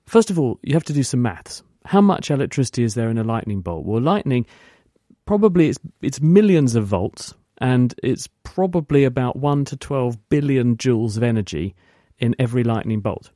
First 0.05 0.29
of 0.29 0.39
all, 0.39 0.59
you 0.63 0.73
have 0.73 0.83
to 0.85 0.93
do 0.93 1.03
some 1.03 1.21
maths 1.21 1.63
how 1.85 2.01
much 2.01 2.31
electricity 2.31 2.83
is 2.83 2.95
there 2.95 3.09
in 3.09 3.17
a 3.17 3.23
lightning 3.23 3.61
bolt? 3.61 3.85
Well, 3.85 4.01
lightning 4.01 4.45
probably 5.25 5.69
it's 5.69 5.79
it's 6.01 6.21
millions 6.21 6.75
of 6.75 6.85
volts 6.85 7.33
and 7.59 7.93
it's 8.03 8.27
probably 8.43 9.03
about 9.03 9.37
1 9.37 9.65
to 9.65 9.77
12 9.77 10.29
billion 10.29 10.75
joules 10.75 11.17
of 11.17 11.23
energy 11.23 11.75
in 12.19 12.35
every 12.39 12.63
lightning 12.63 12.99
bolt. 12.99 13.31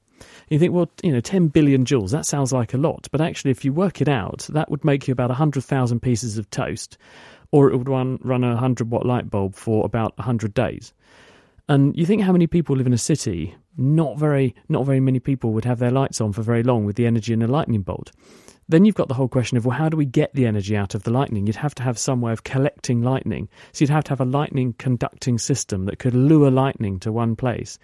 You 0.50 0.58
think, 0.58 0.74
well, 0.74 0.90
you 1.04 1.12
know, 1.12 1.20
10 1.20 1.50
billion 1.50 1.86
joules, 1.86 2.12
that 2.12 2.26
sounds 2.26 2.52
like 2.52 2.74
a 2.74 2.78
lot. 2.78 3.08
But 3.12 3.22
actually, 3.22 3.52
if 3.52 3.64
you 3.64 3.72
work 3.72 4.02
it 4.02 4.10
out, 4.10 4.48
that 4.50 4.72
would 4.72 4.84
make 4.84 5.08
you 5.08 5.12
about 5.12 5.30
100,000 5.30 6.00
pieces 6.00 6.38
of 6.38 6.50
toast, 6.50 6.98
or 7.52 7.70
it 7.70 7.78
would 7.78 7.88
run, 7.88 8.18
run 8.24 8.44
a 8.44 8.50
100 8.50 8.90
watt 8.90 9.06
light 9.06 9.30
bulb 9.30 9.56
for 9.56 9.86
about 9.86 10.18
100 10.18 10.54
days. 10.54 10.94
And 11.70 11.98
you 11.98 12.06
think 12.06 12.22
how 12.22 12.32
many 12.32 12.48
people 12.48 12.78
live 12.78 12.88
in 12.88 12.94
a 12.94 12.98
city? 12.98 13.56
Not 13.76 14.18
very, 14.18 14.56
not 14.70 14.86
very 14.86 15.00
many 15.00 15.20
people 15.20 15.52
would 15.54 15.66
have 15.66 15.80
their 15.80 15.92
lights 15.92 16.22
on 16.22 16.32
for 16.32 16.42
very 16.42 16.64
long 16.64 16.86
with 16.86 16.96
the 16.96 17.06
energy 17.06 17.34
in 17.34 17.42
a 17.42 17.48
lightning 17.48 17.82
bolt. 17.82 18.12
Then 18.70 18.86
you've 18.86 18.96
got 18.96 19.08
the 19.08 19.14
whole 19.14 19.28
question 19.28 19.58
of 19.58 19.66
well, 19.66 19.78
how 19.78 19.90
do 19.90 19.98
we 19.98 20.06
get 20.06 20.34
the 20.34 20.46
energy 20.46 20.76
out 20.76 20.96
of 20.96 21.04
the 21.04 21.12
lightning? 21.12 21.48
You'd 21.48 21.56
have 21.58 21.76
to 21.76 21.84
have 21.84 21.98
some 21.98 22.22
way 22.22 22.32
of 22.32 22.44
collecting 22.44 23.02
lightning. 23.02 23.50
So 23.72 23.84
you'd 23.84 23.92
have 23.92 24.04
to 24.06 24.12
have 24.12 24.22
a 24.22 24.26
lightning 24.26 24.76
conducting 24.78 25.38
system 25.38 25.86
that 25.86 26.00
could 26.00 26.14
lure 26.14 26.52
lightning 26.52 27.00
to 27.00 27.12
one 27.12 27.36
place. 27.36 27.78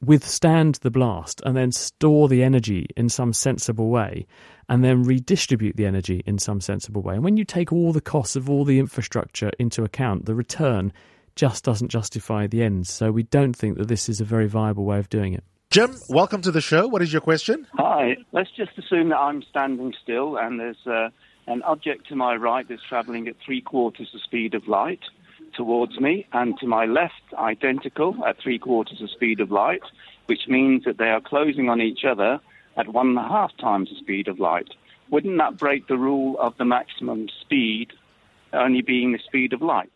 withstand 0.00 0.76
the 0.76 0.90
blast 0.90 1.42
and 1.44 1.56
then 1.56 1.72
store 1.72 2.28
the 2.28 2.42
energy 2.42 2.86
in 2.96 3.08
some 3.08 3.32
sensible 3.32 3.88
way 3.90 4.26
and 4.68 4.84
then 4.84 5.02
redistribute 5.02 5.76
the 5.76 5.86
energy 5.86 6.22
in 6.24 6.38
some 6.38 6.60
sensible 6.60 7.02
way. 7.02 7.14
And 7.14 7.24
when 7.24 7.36
you 7.36 7.44
take 7.44 7.72
all 7.72 7.92
the 7.92 8.00
costs 8.00 8.36
of 8.36 8.48
all 8.48 8.64
the 8.64 8.78
infrastructure 8.78 9.50
into 9.58 9.82
account, 9.82 10.26
the 10.26 10.36
return 10.36 10.92
just 11.34 11.64
doesn't 11.64 11.88
justify 11.88 12.46
the 12.46 12.62
ends. 12.62 12.90
So 12.90 13.10
we 13.12 13.22
don't 13.24 13.54
think 13.54 13.78
that 13.78 13.88
this 13.88 14.08
is 14.08 14.20
a 14.20 14.24
very 14.24 14.46
viable 14.46 14.84
way 14.84 14.98
of 14.98 15.08
doing 15.08 15.34
it. 15.34 15.44
Jim, 15.70 15.96
welcome 16.08 16.42
to 16.42 16.50
the 16.50 16.60
show. 16.60 16.86
What 16.86 17.00
is 17.00 17.12
your 17.12 17.22
question? 17.22 17.66
Hi. 17.74 18.16
Let's 18.32 18.50
just 18.50 18.76
assume 18.76 19.08
that 19.08 19.18
I'm 19.18 19.42
standing 19.42 19.94
still 20.02 20.36
and 20.36 20.60
there's 20.60 20.86
uh, 20.86 21.08
an 21.46 21.62
object 21.62 22.08
to 22.08 22.16
my 22.16 22.36
right 22.36 22.68
that's 22.68 22.82
traveling 22.88 23.26
at 23.28 23.36
three 23.44 23.60
quarters 23.60 24.10
the 24.12 24.18
speed 24.18 24.54
of 24.54 24.68
light 24.68 25.00
towards 25.54 26.00
me, 26.00 26.26
and 26.32 26.58
to 26.58 26.66
my 26.66 26.86
left, 26.86 27.22
identical 27.34 28.16
at 28.26 28.40
three 28.42 28.58
quarters 28.58 28.98
the 29.00 29.08
speed 29.08 29.40
of 29.40 29.50
light, 29.50 29.82
which 30.26 30.48
means 30.48 30.84
that 30.84 30.98
they 30.98 31.10
are 31.10 31.20
closing 31.20 31.68
on 31.68 31.80
each 31.80 32.04
other 32.04 32.40
at 32.76 32.88
one 32.88 33.08
and 33.08 33.18
a 33.18 33.28
half 33.28 33.50
times 33.58 33.90
the 33.90 33.96
speed 33.96 34.28
of 34.28 34.38
light. 34.38 34.68
Wouldn't 35.10 35.38
that 35.38 35.58
break 35.58 35.88
the 35.88 35.98
rule 35.98 36.38
of 36.38 36.56
the 36.56 36.64
maximum 36.64 37.28
speed 37.40 37.92
only 38.52 38.82
being 38.82 39.12
the 39.12 39.18
speed 39.18 39.52
of 39.52 39.60
light? 39.60 39.91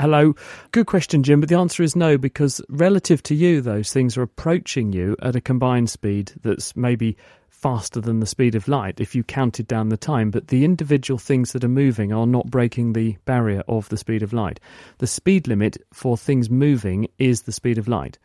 Hello. 0.00 0.36
Good 0.70 0.86
question, 0.86 1.24
Jim, 1.24 1.40
but 1.40 1.48
the 1.48 1.58
answer 1.58 1.82
is 1.82 1.96
no, 1.96 2.16
because 2.16 2.60
relative 2.68 3.20
to 3.24 3.34
you, 3.34 3.60
those 3.60 3.92
things 3.92 4.16
are 4.16 4.22
approaching 4.22 4.92
you 4.92 5.16
at 5.20 5.34
a 5.34 5.40
combined 5.40 5.90
speed 5.90 6.30
that's 6.42 6.76
maybe 6.76 7.16
faster 7.48 8.00
than 8.00 8.20
the 8.20 8.26
speed 8.26 8.54
of 8.54 8.68
light 8.68 9.00
if 9.00 9.16
you 9.16 9.24
counted 9.24 9.66
down 9.66 9.88
the 9.88 9.96
time, 9.96 10.30
but 10.30 10.48
the 10.48 10.64
individual 10.64 11.18
things 11.18 11.50
that 11.52 11.64
are 11.64 11.68
moving 11.68 12.12
are 12.12 12.28
not 12.28 12.46
breaking 12.46 12.92
the 12.92 13.16
barrier 13.24 13.64
of 13.66 13.88
the 13.88 13.96
speed 13.96 14.22
of 14.22 14.32
light. 14.32 14.60
The 14.98 15.08
speed 15.08 15.48
limit 15.48 15.78
for 15.92 16.16
things 16.16 16.48
moving 16.48 17.08
is 17.18 17.42
the 17.42 17.50
speed 17.50 17.76
of 17.76 17.88
light. 17.88 18.18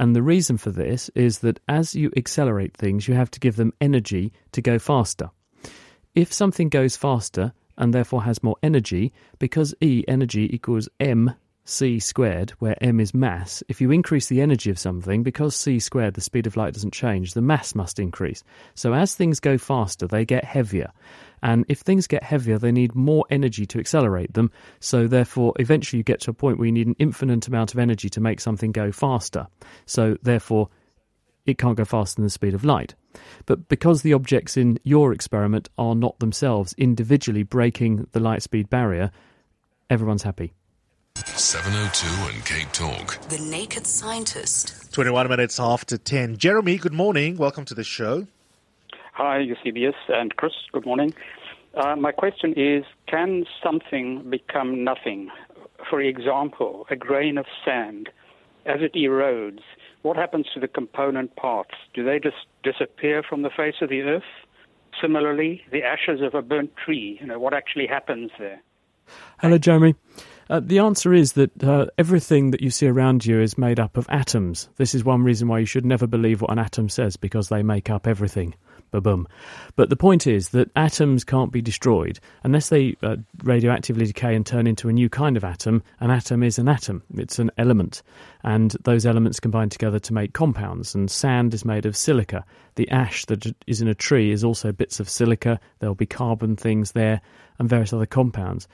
And 0.00 0.16
the 0.16 0.22
reason 0.22 0.58
for 0.58 0.72
this 0.72 1.08
is 1.14 1.38
that 1.38 1.60
as 1.68 1.94
you 1.94 2.10
accelerate 2.16 2.76
things, 2.76 3.06
you 3.06 3.14
have 3.14 3.30
to 3.30 3.38
give 3.38 3.54
them 3.54 3.72
energy 3.80 4.32
to 4.50 4.60
go 4.60 4.80
faster. 4.80 5.30
If 6.16 6.32
something 6.32 6.68
goes 6.68 6.96
faster 6.96 7.52
and 7.76 7.92
therefore 7.92 8.22
has 8.22 8.42
more 8.42 8.56
energy, 8.62 9.12
because 9.38 9.74
E 9.80 10.04
energy 10.08 10.54
equals 10.54 10.88
m 11.00 11.34
c 11.64 12.00
squared, 12.00 12.50
where 12.58 12.76
m 12.82 12.98
is 12.98 13.14
mass, 13.14 13.62
if 13.68 13.80
you 13.80 13.92
increase 13.92 14.26
the 14.26 14.40
energy 14.40 14.68
of 14.68 14.78
something, 14.78 15.22
because 15.22 15.54
c 15.54 15.78
squared, 15.78 16.14
the 16.14 16.20
speed 16.20 16.46
of 16.46 16.56
light 16.56 16.74
doesn't 16.74 16.92
change, 16.92 17.34
the 17.34 17.40
mass 17.40 17.74
must 17.74 18.00
increase. 18.00 18.42
So 18.74 18.92
as 18.94 19.14
things 19.14 19.38
go 19.38 19.56
faster, 19.58 20.08
they 20.08 20.24
get 20.24 20.44
heavier. 20.44 20.90
And 21.40 21.64
if 21.68 21.80
things 21.80 22.06
get 22.06 22.22
heavier, 22.22 22.58
they 22.58 22.72
need 22.72 22.94
more 22.94 23.24
energy 23.30 23.64
to 23.66 23.78
accelerate 23.78 24.34
them. 24.34 24.50
So 24.80 25.06
therefore, 25.06 25.54
eventually 25.58 25.98
you 25.98 26.04
get 26.04 26.20
to 26.22 26.30
a 26.30 26.34
point 26.34 26.58
where 26.58 26.66
you 26.66 26.72
need 26.72 26.88
an 26.88 26.96
infinite 26.98 27.46
amount 27.46 27.72
of 27.72 27.78
energy 27.78 28.08
to 28.10 28.20
make 28.20 28.40
something 28.40 28.72
go 28.72 28.92
faster. 28.92 29.46
So 29.86 30.16
therefore, 30.22 30.68
it 31.46 31.58
can't 31.58 31.76
go 31.76 31.84
faster 31.84 32.16
than 32.16 32.24
the 32.24 32.30
speed 32.30 32.54
of 32.54 32.64
light. 32.64 32.94
But 33.46 33.68
because 33.68 34.02
the 34.02 34.12
objects 34.12 34.56
in 34.56 34.78
your 34.82 35.12
experiment 35.12 35.68
are 35.78 35.94
not 35.94 36.18
themselves 36.18 36.74
individually 36.78 37.42
breaking 37.42 38.06
the 38.12 38.20
light 38.20 38.42
speed 38.42 38.70
barrier, 38.70 39.10
everyone's 39.90 40.22
happy. 40.22 40.52
702 41.14 42.34
and 42.34 42.44
Cape 42.44 42.72
Talk. 42.72 43.20
The 43.28 43.38
Naked 43.38 43.86
Scientist. 43.86 44.92
21 44.92 45.28
minutes 45.28 45.60
after 45.60 45.98
10. 45.98 46.36
Jeremy, 46.36 46.78
good 46.78 46.92
morning. 46.92 47.36
Welcome 47.36 47.64
to 47.66 47.74
the 47.74 47.84
show. 47.84 48.26
Hi, 49.14 49.38
Eusebius 49.38 49.94
and 50.08 50.34
Chris. 50.36 50.52
Good 50.72 50.86
morning. 50.86 51.14
Uh, 51.74 51.96
my 51.96 52.12
question 52.12 52.54
is 52.56 52.84
Can 53.06 53.44
something 53.62 54.28
become 54.30 54.84
nothing? 54.84 55.30
For 55.88 56.00
example, 56.00 56.86
a 56.90 56.96
grain 56.96 57.38
of 57.38 57.46
sand, 57.64 58.08
as 58.66 58.80
it 58.80 58.94
erodes, 58.94 59.60
what 60.02 60.16
happens 60.16 60.46
to 60.54 60.60
the 60.60 60.68
component 60.68 61.34
parts? 61.36 61.74
Do 61.94 62.04
they 62.04 62.18
just 62.18 62.46
disappear 62.62 63.22
from 63.22 63.42
the 63.42 63.50
face 63.50 63.76
of 63.80 63.88
the 63.88 64.02
earth? 64.02 64.22
Similarly, 65.00 65.62
the 65.70 65.82
ashes 65.82 66.20
of 66.20 66.34
a 66.34 66.42
burnt 66.42 66.72
tree, 66.76 67.18
you 67.20 67.26
know, 67.26 67.38
what 67.38 67.54
actually 67.54 67.86
happens 67.86 68.30
there? 68.38 68.60
Hello, 69.40 69.58
Jeremy. 69.58 69.94
Uh, 70.50 70.60
the 70.62 70.80
answer 70.80 71.14
is 71.14 71.32
that 71.32 71.64
uh, 71.64 71.86
everything 71.96 72.50
that 72.50 72.60
you 72.60 72.70
see 72.70 72.86
around 72.86 73.24
you 73.24 73.40
is 73.40 73.56
made 73.56 73.80
up 73.80 73.96
of 73.96 74.06
atoms. 74.10 74.68
This 74.76 74.94
is 74.94 75.04
one 75.04 75.22
reason 75.22 75.48
why 75.48 75.60
you 75.60 75.66
should 75.66 75.86
never 75.86 76.06
believe 76.06 76.42
what 76.42 76.50
an 76.50 76.58
atom 76.58 76.88
says, 76.88 77.16
because 77.16 77.48
they 77.48 77.62
make 77.62 77.88
up 77.88 78.06
everything. 78.06 78.54
Ba-boom. 78.92 79.26
But 79.74 79.90
the 79.90 79.96
point 79.96 80.26
is 80.26 80.50
that 80.50 80.70
atoms 80.76 81.24
can't 81.24 81.50
be 81.50 81.60
destroyed 81.60 82.20
unless 82.44 82.68
they 82.68 82.96
uh, 83.02 83.16
radioactively 83.38 84.06
decay 84.06 84.36
and 84.36 84.46
turn 84.46 84.66
into 84.66 84.88
a 84.88 84.92
new 84.92 85.08
kind 85.08 85.36
of 85.36 85.44
atom. 85.44 85.82
An 85.98 86.10
atom 86.10 86.42
is 86.42 86.58
an 86.58 86.68
atom, 86.68 87.02
it's 87.16 87.38
an 87.38 87.50
element. 87.58 88.02
And 88.44 88.76
those 88.84 89.06
elements 89.06 89.40
combine 89.40 89.70
together 89.70 89.98
to 89.98 90.12
make 90.12 90.34
compounds. 90.34 90.94
And 90.94 91.10
sand 91.10 91.54
is 91.54 91.64
made 91.64 91.86
of 91.86 91.96
silica. 91.96 92.44
The 92.76 92.88
ash 92.90 93.24
that 93.26 93.52
is 93.66 93.80
in 93.80 93.88
a 93.88 93.94
tree 93.94 94.30
is 94.30 94.44
also 94.44 94.72
bits 94.72 95.00
of 95.00 95.08
silica. 95.08 95.58
There'll 95.78 95.94
be 95.94 96.06
carbon 96.06 96.54
things 96.54 96.92
there 96.92 97.20
and 97.58 97.68
various 97.68 97.92
other 97.92 98.06
compounds. 98.06 98.68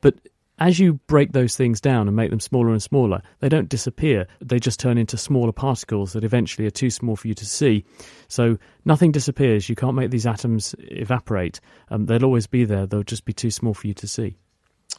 But 0.00 0.16
as 0.58 0.78
you 0.78 0.94
break 1.06 1.32
those 1.32 1.56
things 1.56 1.80
down 1.80 2.06
and 2.06 2.16
make 2.16 2.30
them 2.30 2.40
smaller 2.40 2.70
and 2.70 2.82
smaller, 2.82 3.22
they 3.40 3.48
don't 3.48 3.68
disappear. 3.68 4.26
They 4.40 4.58
just 4.58 4.78
turn 4.78 4.98
into 4.98 5.16
smaller 5.16 5.52
particles 5.52 6.12
that 6.12 6.24
eventually 6.24 6.66
are 6.66 6.70
too 6.70 6.90
small 6.90 7.16
for 7.16 7.28
you 7.28 7.34
to 7.34 7.46
see. 7.46 7.84
So 8.28 8.58
nothing 8.84 9.12
disappears. 9.12 9.68
You 9.68 9.74
can't 9.74 9.94
make 9.94 10.10
these 10.10 10.26
atoms 10.26 10.74
evaporate. 10.78 11.60
Um, 11.90 12.06
they'll 12.06 12.24
always 12.24 12.46
be 12.46 12.64
there. 12.64 12.86
They'll 12.86 13.02
just 13.02 13.24
be 13.24 13.32
too 13.32 13.50
small 13.50 13.74
for 13.74 13.86
you 13.86 13.94
to 13.94 14.06
see. 14.06 14.36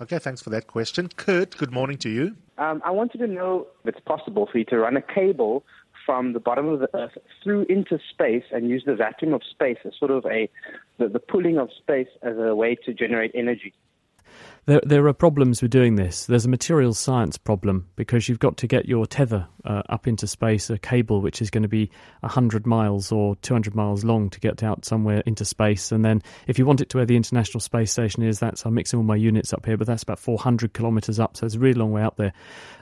Okay, 0.02 0.20
thanks 0.20 0.42
for 0.42 0.50
that 0.50 0.68
question. 0.68 1.08
Kurt, 1.16 1.56
good 1.58 1.72
morning 1.72 1.98
to 2.00 2.10
you. 2.10 2.36
Um, 2.58 2.82
I 2.84 2.92
wanted 2.92 3.20
to 3.20 3.28
know 3.28 3.68
if 3.84 3.96
it's 3.96 4.06
possible 4.06 4.48
for 4.52 4.58
you 4.58 4.66
to 4.66 4.80
run 4.80 4.98
a 4.98 5.02
cable 5.02 5.64
from 6.06 6.34
the 6.34 6.40
bottom 6.40 6.68
of 6.68 6.80
the 6.80 6.90
Earth 6.94 7.18
through 7.44 7.66
into 7.70 7.98
space 8.12 8.44
and 8.52 8.70
use 8.70 8.84
the 8.86 8.96
vacuum 8.96 9.34
of 9.34 9.42
space 9.50 9.78
as 9.86 9.94
sort 9.98 10.12
of 10.12 10.26
a 10.26 10.50
the, 10.98 11.08
the 11.08 11.20
pulling 11.20 11.58
of 11.58 11.70
space 11.78 12.10
as 12.22 12.38
a 12.38 12.54
way 12.54 12.76
to 12.86 12.94
generate 12.94 13.32
energy. 13.34 13.74
There, 14.68 14.82
there 14.84 15.08
are 15.08 15.14
problems 15.14 15.62
with 15.62 15.70
doing 15.70 15.96
this. 15.96 16.26
There's 16.26 16.46
a 16.46 16.50
materials 16.50 16.98
science 16.98 17.38
problem 17.38 17.88
because 17.96 18.28
you've 18.28 18.40
got 18.40 18.58
to 18.58 18.68
get 18.68 18.88
your 18.88 19.06
tether 19.06 19.48
uh, 19.64 19.84
up 19.90 20.08
into 20.08 20.26
space, 20.26 20.72
a 20.72 20.80
cable 20.80 21.22
which 21.22 21.40
is 21.40 21.52
going 21.52 21.62
to 21.62 21.70
be 21.70 21.92
100 22.22 22.66
miles 22.66 23.12
or 23.12 23.36
200 23.38 23.76
miles 23.76 24.04
long 24.04 24.28
to 24.32 24.40
get 24.40 24.64
out 24.64 24.84
somewhere 24.84 25.22
into 25.28 25.46
space. 25.46 25.92
And 25.92 26.04
then 26.04 26.24
if 26.48 26.58
you 26.58 26.66
want 26.66 26.82
it 26.82 26.90
to 26.90 26.98
where 26.98 27.06
the 27.06 27.16
International 27.16 27.60
Space 27.60 27.92
Station 27.92 28.24
is, 28.24 28.40
that's, 28.40 28.66
I'm 28.66 28.74
mixing 28.74 28.98
all 28.98 29.06
my 29.06 29.16
units 29.16 29.54
up 29.54 29.68
here, 29.68 29.78
but 29.78 29.86
that's 29.86 30.02
about 30.02 30.18
400 30.18 30.74
kilometres 30.74 31.20
up, 31.20 31.38
so 31.38 31.46
it's 31.46 31.54
a 31.54 31.60
really 31.60 31.80
long 31.80 31.92
way 31.92 32.02
up 32.02 32.18
there. 32.18 32.34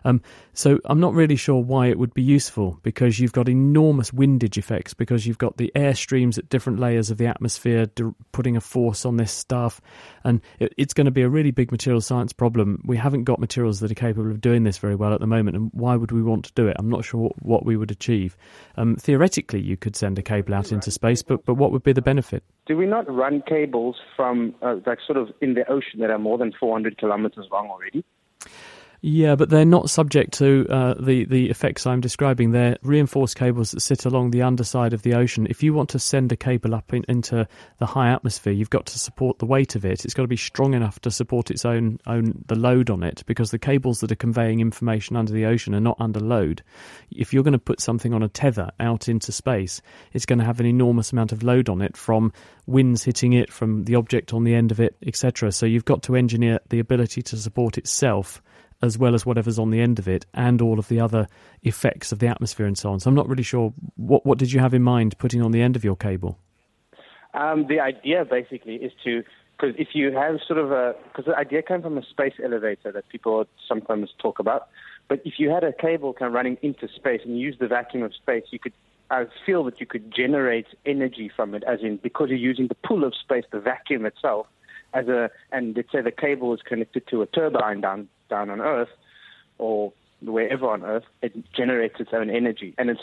Um, 0.06 0.22
so 0.54 0.80
I'm 0.86 1.02
not 1.02 1.14
really 1.14 1.36
sure 1.36 1.62
why 1.62 1.88
it 1.88 2.00
would 2.00 2.14
be 2.14 2.24
useful 2.24 2.80
because 2.84 3.20
you've 3.20 3.34
got 3.34 3.50
enormous 3.50 4.14
windage 4.14 4.58
effects 4.58 4.94
because 4.94 5.28
you've 5.28 5.38
got 5.38 5.58
the 5.58 5.72
air 5.76 5.96
streams 5.96 6.38
at 6.38 6.48
different 6.48 6.80
layers 6.80 7.10
of 7.10 7.18
the 7.18 7.28
atmosphere 7.28 7.88
putting 8.32 8.56
a 8.56 8.62
force 8.62 9.06
on 9.06 9.18
this 9.18 9.34
stuff. 9.34 9.82
And 10.24 10.40
it, 10.60 10.74
it's 10.78 10.94
going 10.94 11.06
to 11.06 11.12
be 11.12 11.24
a 11.24 11.30
really 11.30 11.52
big 11.52 11.73
material 11.74 12.00
science 12.00 12.32
problem. 12.32 12.82
We 12.86 12.96
haven't 12.96 13.26
got 13.26 13.40
materials 13.40 13.82
that 13.82 13.92
are 13.92 13.96
capable 13.96 14.32
of 14.32 14.40
doing 14.40 14.64
this 14.64 14.78
very 14.78 14.96
well 14.96 15.14
at 15.14 15.20
the 15.20 15.28
moment, 15.28 15.58
and 15.58 15.70
why 15.74 15.98
would 15.98 16.14
we 16.14 16.24
want 16.24 16.46
to 16.46 16.54
do 16.54 16.68
it? 16.68 16.78
I'm 16.80 16.90
not 16.90 17.04
sure 17.04 17.20
what, 17.20 17.44
what 17.44 17.66
we 17.66 17.76
would 17.76 17.92
achieve. 17.92 18.38
Um, 18.78 18.96
theoretically, 18.96 19.60
you 19.60 19.76
could 19.76 19.96
send 19.96 20.18
a 20.18 20.22
cable 20.22 20.54
out 20.54 20.72
into 20.72 20.92
space, 20.92 21.22
but 21.22 21.44
but 21.46 21.56
what 21.56 21.72
would 21.72 21.84
be 21.84 21.92
the 21.92 22.02
benefit? 22.02 22.44
Do 22.66 22.78
we 22.78 22.86
not 22.86 23.14
run 23.14 23.44
cables 23.46 23.98
from 24.16 24.56
uh, 24.62 24.76
like 24.86 25.00
sort 25.06 25.18
of 25.18 25.30
in 25.42 25.56
the 25.56 25.70
ocean 25.70 26.00
that 26.00 26.10
are 26.10 26.20
more 26.20 26.38
than 26.38 26.54
400 26.58 26.98
kilometers 26.98 27.48
long 27.52 27.70
already? 27.70 28.06
Yeah, 29.06 29.36
but 29.36 29.50
they're 29.50 29.66
not 29.66 29.90
subject 29.90 30.32
to 30.36 30.66
uh, 30.70 30.94
the 30.94 31.26
the 31.26 31.50
effects 31.50 31.86
I'm 31.86 32.00
describing. 32.00 32.52
They're 32.52 32.78
reinforced 32.84 33.36
cables 33.36 33.72
that 33.72 33.82
sit 33.82 34.06
along 34.06 34.32
the 34.32 34.44
underside 34.44 34.94
of 34.94 35.02
the 35.02 35.16
ocean. 35.16 35.46
If 35.50 35.62
you 35.62 35.74
want 35.74 35.90
to 35.90 36.00
send 36.00 36.32
a 36.32 36.38
cable 36.38 36.74
up 36.74 36.94
in, 36.94 37.04
into 37.10 37.46
the 37.80 37.86
high 37.86 38.14
atmosphere, 38.14 38.54
you've 38.54 38.70
got 38.70 38.86
to 38.86 38.98
support 38.98 39.40
the 39.40 39.46
weight 39.46 39.76
of 39.76 39.84
it. 39.84 40.06
It's 40.06 40.14
got 40.14 40.22
to 40.22 40.30
be 40.30 40.38
strong 40.38 40.74
enough 40.74 41.02
to 41.02 41.12
support 41.12 41.52
its 41.52 41.66
own 41.66 42.00
own 42.08 42.46
the 42.48 42.56
load 42.56 42.90
on 42.90 43.04
it, 43.04 43.24
because 43.26 43.52
the 43.52 43.60
cables 43.60 44.00
that 44.00 44.12
are 44.14 44.16
conveying 44.16 44.62
information 44.62 45.18
under 45.18 45.34
the 45.34 45.48
ocean 45.48 45.76
are 45.76 45.82
not 45.82 46.00
under 46.00 46.22
load. 46.22 46.64
If 47.12 47.34
you're 47.34 47.44
going 47.44 47.52
to 47.52 47.60
put 47.60 47.82
something 47.82 48.14
on 48.14 48.24
a 48.24 48.30
tether 48.30 48.72
out 48.80 49.10
into 49.10 49.34
space, 49.34 49.82
it's 50.14 50.26
going 50.26 50.40
to 50.40 50.46
have 50.46 50.62
an 50.62 50.66
enormous 50.66 51.12
amount 51.12 51.34
of 51.34 51.44
load 51.44 51.68
on 51.68 51.82
it 51.82 51.98
from 51.98 52.32
winds 52.68 53.04
hitting 53.04 53.34
it, 53.34 53.52
from 53.52 53.84
the 53.84 53.96
object 53.96 54.34
on 54.34 54.46
the 54.46 54.56
end 54.56 54.72
of 54.72 54.80
it, 54.80 54.96
etc. 55.06 55.52
So 55.52 55.66
you've 55.66 55.84
got 55.84 56.04
to 56.04 56.16
engineer 56.16 56.62
the 56.70 56.80
ability 56.80 57.22
to 57.24 57.36
support 57.36 57.78
itself 57.78 58.42
as 58.84 58.98
well 58.98 59.16
as 59.16 59.26
whatever's 59.26 59.58
on 59.58 59.72
the 59.72 59.80
end 59.80 59.98
of 59.98 60.08
it 60.10 60.26
and 60.34 60.62
all 60.62 60.78
of 60.78 60.90
the 60.90 61.00
other 61.00 61.28
effects 61.64 62.12
of 62.12 62.20
the 62.20 62.28
atmosphere 62.28 62.66
and 62.66 62.78
so 62.78 62.92
on. 62.92 63.00
So 63.00 63.10
I'm 63.10 63.16
not 63.16 63.30
really 63.30 63.44
sure 63.44 63.74
what 63.96 64.26
what 64.26 64.38
did 64.38 64.52
you 64.52 64.60
have 64.60 64.74
in 64.74 64.84
mind 64.84 65.18
putting 65.18 65.42
on 65.42 65.52
the 65.52 65.62
end 65.62 65.76
of 65.76 65.84
your 65.84 65.96
cable? 65.96 66.38
Um, 67.34 67.66
the 67.68 67.80
idea 67.80 68.26
basically 68.26 68.76
is 68.76 68.92
to 69.06 69.24
because 69.58 69.74
if 69.80 69.90
you 69.94 70.12
have 70.12 70.40
sort 70.46 70.60
of 70.60 70.72
a 70.72 70.96
because 71.08 71.26
the 71.26 71.36
idea 71.36 71.62
came 71.62 71.82
from 71.82 71.98
a 71.98 72.04
space 72.04 72.34
elevator 72.44 72.92
that 72.92 73.08
people 73.08 73.46
sometimes 73.68 74.10
talk 74.20 74.40
about, 74.40 74.68
but 75.08 75.22
if 75.24 75.36
you 75.38 75.50
had 75.50 75.64
a 75.64 75.72
cable 75.72 76.14
kind 76.14 76.28
of 76.28 76.34
running 76.34 76.58
into 76.62 76.88
space 76.94 77.22
and 77.24 77.40
you 77.40 77.48
use 77.48 77.56
the 77.60 77.68
vacuum 77.68 78.04
of 78.04 78.14
space, 78.14 78.44
you 78.52 78.60
could 78.60 78.74
I 79.10 79.28
feel 79.46 79.64
that 79.64 79.80
you 79.80 79.86
could 79.86 80.14
generate 80.14 80.68
energy 80.86 81.32
from 81.34 81.56
it, 81.56 81.64
as 81.64 81.80
in 81.82 81.98
because 81.98 82.28
you're 82.30 82.38
using 82.38 82.68
the 82.68 82.76
pull 82.76 83.06
of 83.06 83.14
space, 83.16 83.46
the 83.52 83.62
vacuum 83.62 84.06
itself, 84.06 84.48
as 84.94 85.08
a 85.08 85.30
and 85.52 85.76
let's 85.76 85.92
say 85.92 86.02
the 86.02 86.12
cable 86.12 86.54
is 86.54 86.62
connected 86.62 87.08
to 87.08 87.22
a 87.22 87.26
turbine 87.26 87.82
down 87.82 88.08
down 88.30 88.50
on 88.50 88.62
Earth, 88.62 88.90
or 89.58 89.94
wherever 90.22 90.70
on 90.70 90.84
Earth, 90.84 91.04
it 91.22 91.34
generates 91.54 92.00
its 92.00 92.12
own 92.14 92.30
energy, 92.30 92.74
and 92.78 92.90
it's 92.90 93.02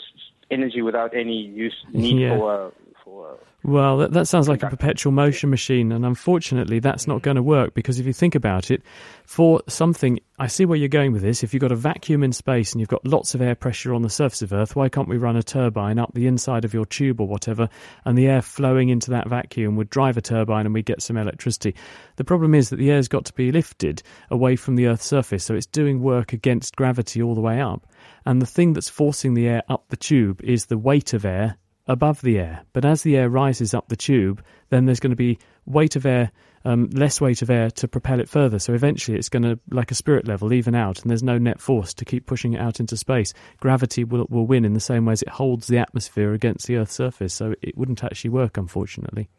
energy 0.49 0.81
without 0.81 1.15
any 1.15 1.37
use 1.41 1.85
need 1.93 2.19
Yeah. 2.19 2.37
for 2.37 2.73
for. 3.03 3.37
Well, 3.63 3.97
that, 3.97 4.13
that 4.13 4.27
sounds 4.27 4.49
like 4.49 4.63
a 4.63 4.69
perpetual 4.69 5.11
motion 5.11 5.49
machine, 5.51 5.91
and 5.91 6.03
unfortunately, 6.05 6.79
that's 6.79 7.07
not 7.07 7.19
mm. 7.19 7.23
going 7.23 7.35
to 7.35 7.43
work 7.43 7.73
because 7.73 7.99
if 7.99 8.07
you 8.07 8.13
think 8.13 8.33
about 8.33 8.71
it, 8.71 8.81
for 9.25 9.61
something, 9.67 10.19
I 10.39 10.47
see 10.47 10.65
where 10.65 10.77
you're 10.77 10.89
going 10.89 11.11
with 11.11 11.21
this. 11.21 11.43
If 11.43 11.53
you've 11.53 11.61
got 11.61 11.71
a 11.71 11.75
vacuum 11.75 12.23
in 12.23 12.33
space 12.33 12.71
and 12.71 12.79
you've 12.79 12.89
got 12.89 13.05
lots 13.05 13.35
of 13.35 13.41
air 13.41 13.53
pressure 13.53 13.93
on 13.93 14.01
the 14.01 14.09
surface 14.09 14.41
of 14.41 14.51
Earth, 14.51 14.75
why 14.75 14.89
can't 14.89 15.07
we 15.07 15.17
run 15.17 15.35
a 15.35 15.43
turbine 15.43 15.99
up 15.99 16.11
the 16.13 16.25
inside 16.25 16.65
of 16.65 16.73
your 16.73 16.85
tube 16.85 17.21
or 17.21 17.27
whatever, 17.27 17.69
and 18.05 18.17
the 18.17 18.27
air 18.27 18.41
flowing 18.41 18.89
into 18.89 19.11
that 19.11 19.29
vacuum 19.29 19.75
would 19.75 19.89
drive 19.89 20.17
a 20.17 20.21
turbine 20.21 20.65
and 20.65 20.73
we'd 20.73 20.85
get 20.85 21.01
some 21.01 21.17
electricity? 21.17 21.75
The 22.15 22.23
problem 22.23 22.55
is 22.55 22.69
that 22.69 22.77
the 22.77 22.89
air's 22.89 23.07
got 23.07 23.25
to 23.25 23.33
be 23.33 23.51
lifted 23.51 24.01
away 24.31 24.55
from 24.55 24.75
the 24.75 24.87
Earth's 24.87 25.05
surface, 25.05 25.43
so 25.43 25.53
it's 25.53 25.67
doing 25.67 26.01
work 26.01 26.33
against 26.33 26.75
gravity 26.75 27.21
all 27.21 27.35
the 27.35 27.41
way 27.41 27.61
up. 27.61 27.85
And 28.25 28.41
the 28.41 28.47
thing 28.47 28.73
that's 28.73 28.89
forcing 28.89 29.35
the 29.35 29.47
air 29.47 29.63
up 29.69 29.85
the 29.89 29.97
tube 29.97 30.41
is 30.43 30.65
the 30.65 30.77
weight 30.77 31.13
of 31.13 31.25
air 31.25 31.57
above 31.87 32.21
the 32.21 32.39
air. 32.39 32.61
But 32.73 32.85
as 32.85 33.03
the 33.03 33.17
air 33.17 33.29
rises 33.29 33.73
up 33.73 33.87
the 33.87 33.95
tube, 33.95 34.43
then 34.69 34.85
there's 34.85 34.99
going 34.99 35.11
to 35.11 35.15
be 35.15 35.39
weight 35.65 35.95
of 35.95 36.05
air, 36.05 36.31
um, 36.63 36.89
less 36.91 37.19
weight 37.19 37.41
of 37.41 37.49
air 37.49 37.71
to 37.71 37.87
propel 37.87 38.19
it 38.19 38.29
further. 38.29 38.59
So 38.59 38.73
eventually 38.73 39.17
it's 39.17 39.29
going 39.29 39.43
to, 39.43 39.59
like 39.69 39.91
a 39.91 39.95
spirit 39.95 40.27
level, 40.27 40.53
even 40.53 40.75
out, 40.75 41.01
and 41.01 41.09
there's 41.09 41.23
no 41.23 41.37
net 41.37 41.59
force 41.59 41.93
to 41.95 42.05
keep 42.05 42.25
pushing 42.25 42.53
it 42.53 42.61
out 42.61 42.79
into 42.79 42.97
space. 42.97 43.33
Gravity 43.59 44.03
will, 44.03 44.27
will 44.29 44.45
win 44.45 44.65
in 44.65 44.73
the 44.73 44.79
same 44.79 45.05
way 45.05 45.13
as 45.13 45.21
it 45.21 45.29
holds 45.29 45.67
the 45.67 45.79
atmosphere 45.79 46.33
against 46.33 46.67
the 46.67 46.77
Earth's 46.77 46.95
surface. 46.95 47.33
So 47.33 47.55
it 47.61 47.77
wouldn't 47.77 48.03
actually 48.03 48.31
work, 48.31 48.57
unfortunately. 48.57 49.29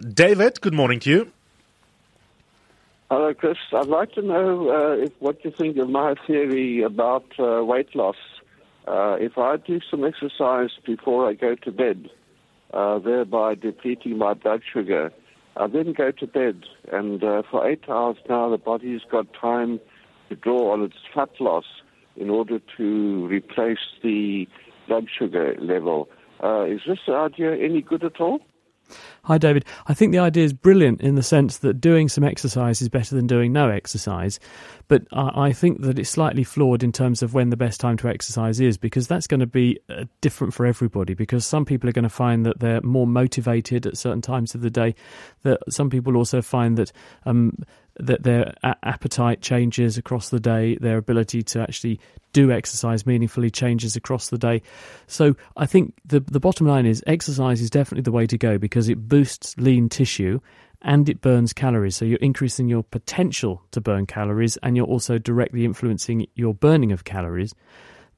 David, 0.00 0.60
good 0.60 0.74
morning 0.74 0.98
to 1.00 1.10
you. 1.10 1.32
Hello, 3.10 3.34
Chris. 3.34 3.58
I'd 3.72 3.86
like 3.86 4.12
to 4.12 4.22
know 4.22 4.70
uh, 4.70 5.04
if 5.04 5.12
what 5.18 5.44
you 5.44 5.50
think 5.50 5.76
of 5.78 5.90
my 5.90 6.14
theory 6.26 6.82
about 6.82 7.24
uh, 7.38 7.62
weight 7.64 7.94
loss. 7.96 8.16
Uh, 8.86 9.16
if 9.20 9.38
I 9.38 9.56
do 9.56 9.80
some 9.90 10.04
exercise 10.04 10.70
before 10.86 11.28
I 11.28 11.34
go 11.34 11.54
to 11.54 11.70
bed, 11.70 12.08
uh, 12.72 12.98
thereby 12.98 13.54
depleting 13.54 14.18
my 14.18 14.34
blood 14.34 14.62
sugar, 14.72 15.12
I 15.56 15.66
then 15.66 15.92
go 15.92 16.10
to 16.12 16.26
bed, 16.26 16.64
and 16.92 17.22
uh, 17.22 17.42
for 17.50 17.68
eight 17.68 17.84
hours 17.88 18.16
now, 18.28 18.48
the 18.50 18.58
body's 18.58 19.02
got 19.10 19.26
time 19.38 19.80
to 20.28 20.36
draw 20.36 20.72
on 20.72 20.82
its 20.82 20.96
fat 21.14 21.30
loss 21.40 21.64
in 22.16 22.30
order 22.30 22.60
to 22.76 23.26
replace 23.26 23.78
the 24.02 24.46
blood 24.86 25.06
sugar 25.16 25.56
level. 25.58 26.08
Uh, 26.42 26.64
is 26.64 26.80
this 26.86 27.00
idea 27.08 27.56
any 27.56 27.82
good 27.82 28.04
at 28.04 28.20
all? 28.20 28.40
Hi, 29.24 29.38
David. 29.38 29.64
I 29.86 29.94
think 29.94 30.12
the 30.12 30.18
idea 30.18 30.44
is 30.44 30.52
brilliant 30.52 31.02
in 31.02 31.14
the 31.14 31.22
sense 31.22 31.58
that 31.58 31.80
doing 31.80 32.08
some 32.08 32.24
exercise 32.24 32.80
is 32.80 32.88
better 32.88 33.14
than 33.14 33.26
doing 33.26 33.52
no 33.52 33.68
exercise. 33.68 34.40
But 34.88 35.02
I, 35.12 35.48
I 35.48 35.52
think 35.52 35.82
that 35.82 35.98
it's 35.98 36.10
slightly 36.10 36.42
flawed 36.42 36.82
in 36.82 36.90
terms 36.90 37.22
of 37.22 37.34
when 37.34 37.50
the 37.50 37.56
best 37.56 37.80
time 37.80 37.96
to 37.98 38.08
exercise 38.08 38.60
is, 38.60 38.78
because 38.78 39.08
that's 39.08 39.26
going 39.26 39.40
to 39.40 39.46
be 39.46 39.78
uh, 39.88 40.04
different 40.20 40.54
for 40.54 40.64
everybody. 40.64 41.14
Because 41.14 41.44
some 41.44 41.64
people 41.64 41.88
are 41.88 41.92
going 41.92 42.02
to 42.02 42.08
find 42.08 42.46
that 42.46 42.60
they're 42.60 42.80
more 42.80 43.06
motivated 43.06 43.86
at 43.86 43.96
certain 43.98 44.22
times 44.22 44.54
of 44.54 44.62
the 44.62 44.70
day. 44.70 44.94
That 45.42 45.60
some 45.68 45.90
people 45.90 46.16
also 46.16 46.40
find 46.40 46.78
that 46.78 46.92
um, 47.26 47.58
that 48.06 48.22
their 48.22 48.54
appetite 48.62 49.40
changes 49.40 49.98
across 49.98 50.30
the 50.30 50.40
day, 50.40 50.76
their 50.76 50.98
ability 50.98 51.42
to 51.42 51.60
actually 51.60 52.00
do 52.32 52.52
exercise 52.52 53.06
meaningfully 53.06 53.50
changes 53.50 53.96
across 53.96 54.28
the 54.28 54.38
day. 54.38 54.62
So 55.06 55.34
I 55.56 55.66
think 55.66 55.94
the 56.04 56.20
the 56.20 56.40
bottom 56.40 56.66
line 56.66 56.86
is 56.86 57.02
exercise 57.06 57.60
is 57.60 57.70
definitely 57.70 58.02
the 58.02 58.12
way 58.12 58.26
to 58.26 58.38
go 58.38 58.58
because 58.58 58.88
it 58.88 59.08
boosts 59.08 59.56
lean 59.58 59.88
tissue 59.88 60.40
and 60.82 61.08
it 61.08 61.20
burns 61.20 61.52
calories. 61.52 61.96
So 61.96 62.04
you're 62.04 62.18
increasing 62.18 62.68
your 62.68 62.82
potential 62.82 63.62
to 63.72 63.80
burn 63.80 64.06
calories 64.06 64.56
and 64.58 64.76
you're 64.76 64.86
also 64.86 65.18
directly 65.18 65.64
influencing 65.64 66.26
your 66.34 66.54
burning 66.54 66.92
of 66.92 67.04
calories. 67.04 67.54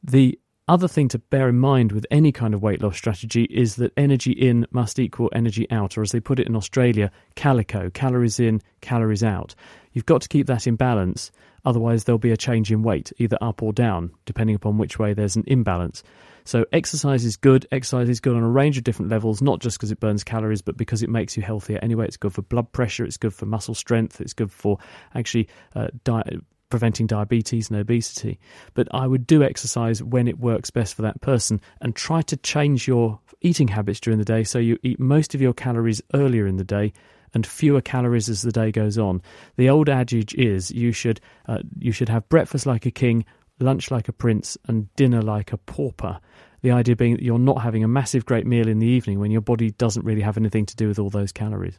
The 0.02 0.38
other 0.68 0.88
thing 0.88 1.08
to 1.08 1.18
bear 1.18 1.48
in 1.48 1.58
mind 1.58 1.92
with 1.92 2.06
any 2.10 2.30
kind 2.30 2.54
of 2.54 2.62
weight 2.62 2.82
loss 2.82 2.96
strategy 2.96 3.44
is 3.44 3.76
that 3.76 3.92
energy 3.96 4.32
in 4.32 4.66
must 4.70 4.98
equal 4.98 5.30
energy 5.34 5.68
out, 5.70 5.98
or 5.98 6.02
as 6.02 6.12
they 6.12 6.20
put 6.20 6.38
it 6.38 6.46
in 6.46 6.56
Australia, 6.56 7.10
calico, 7.34 7.90
calories 7.90 8.38
in, 8.38 8.60
calories 8.80 9.24
out. 9.24 9.54
You've 9.92 10.06
got 10.06 10.22
to 10.22 10.28
keep 10.28 10.46
that 10.46 10.66
in 10.66 10.76
balance, 10.76 11.32
otherwise, 11.64 12.04
there'll 12.04 12.18
be 12.18 12.30
a 12.30 12.36
change 12.36 12.70
in 12.70 12.82
weight, 12.82 13.12
either 13.18 13.36
up 13.40 13.62
or 13.62 13.72
down, 13.72 14.12
depending 14.24 14.56
upon 14.56 14.78
which 14.78 14.98
way 14.98 15.14
there's 15.14 15.36
an 15.36 15.44
imbalance. 15.46 16.02
So, 16.44 16.64
exercise 16.72 17.24
is 17.24 17.36
good. 17.36 17.66
Exercise 17.70 18.08
is 18.08 18.20
good 18.20 18.36
on 18.36 18.42
a 18.42 18.48
range 18.48 18.78
of 18.78 18.84
different 18.84 19.10
levels, 19.10 19.42
not 19.42 19.60
just 19.60 19.78
because 19.78 19.92
it 19.92 20.00
burns 20.00 20.24
calories, 20.24 20.62
but 20.62 20.76
because 20.76 21.02
it 21.02 21.10
makes 21.10 21.36
you 21.36 21.42
healthier 21.42 21.78
anyway. 21.82 22.06
It's 22.06 22.16
good 22.16 22.32
for 22.32 22.42
blood 22.42 22.72
pressure, 22.72 23.04
it's 23.04 23.16
good 23.16 23.34
for 23.34 23.46
muscle 23.46 23.74
strength, 23.74 24.20
it's 24.20 24.32
good 24.32 24.50
for 24.50 24.78
actually 25.14 25.48
uh, 25.74 25.88
diet 26.04 26.42
preventing 26.72 27.06
diabetes 27.06 27.68
and 27.68 27.78
obesity. 27.78 28.40
But 28.72 28.88
I 28.92 29.06
would 29.06 29.26
do 29.26 29.42
exercise 29.42 30.02
when 30.02 30.26
it 30.26 30.38
works 30.38 30.70
best 30.70 30.94
for 30.94 31.02
that 31.02 31.20
person 31.20 31.60
and 31.82 31.94
try 31.94 32.22
to 32.22 32.36
change 32.38 32.88
your 32.88 33.20
eating 33.42 33.68
habits 33.68 34.00
during 34.00 34.18
the 34.18 34.24
day 34.24 34.42
so 34.42 34.58
you 34.58 34.78
eat 34.82 34.98
most 34.98 35.34
of 35.34 35.42
your 35.42 35.52
calories 35.52 36.00
earlier 36.14 36.46
in 36.46 36.56
the 36.56 36.64
day 36.64 36.94
and 37.34 37.46
fewer 37.46 37.82
calories 37.82 38.30
as 38.30 38.40
the 38.40 38.52
day 38.52 38.72
goes 38.72 38.96
on. 38.96 39.20
The 39.56 39.68
old 39.68 39.90
adage 39.90 40.34
is 40.34 40.70
you 40.70 40.92
should 40.92 41.20
uh, 41.46 41.58
you 41.78 41.92
should 41.92 42.08
have 42.08 42.26
breakfast 42.30 42.64
like 42.64 42.86
a 42.86 42.90
king, 42.90 43.26
lunch 43.60 43.90
like 43.90 44.08
a 44.08 44.12
prince 44.14 44.56
and 44.66 44.94
dinner 44.96 45.20
like 45.20 45.52
a 45.52 45.58
pauper. 45.58 46.20
The 46.62 46.70
idea 46.70 46.96
being 46.96 47.16
that 47.16 47.22
you're 47.22 47.38
not 47.38 47.60
having 47.60 47.84
a 47.84 47.88
massive 47.88 48.24
great 48.24 48.46
meal 48.46 48.66
in 48.66 48.78
the 48.78 48.86
evening 48.86 49.20
when 49.20 49.30
your 49.30 49.42
body 49.42 49.72
doesn't 49.72 50.06
really 50.06 50.22
have 50.22 50.38
anything 50.38 50.64
to 50.64 50.76
do 50.76 50.88
with 50.88 50.98
all 50.98 51.10
those 51.10 51.32
calories. 51.32 51.78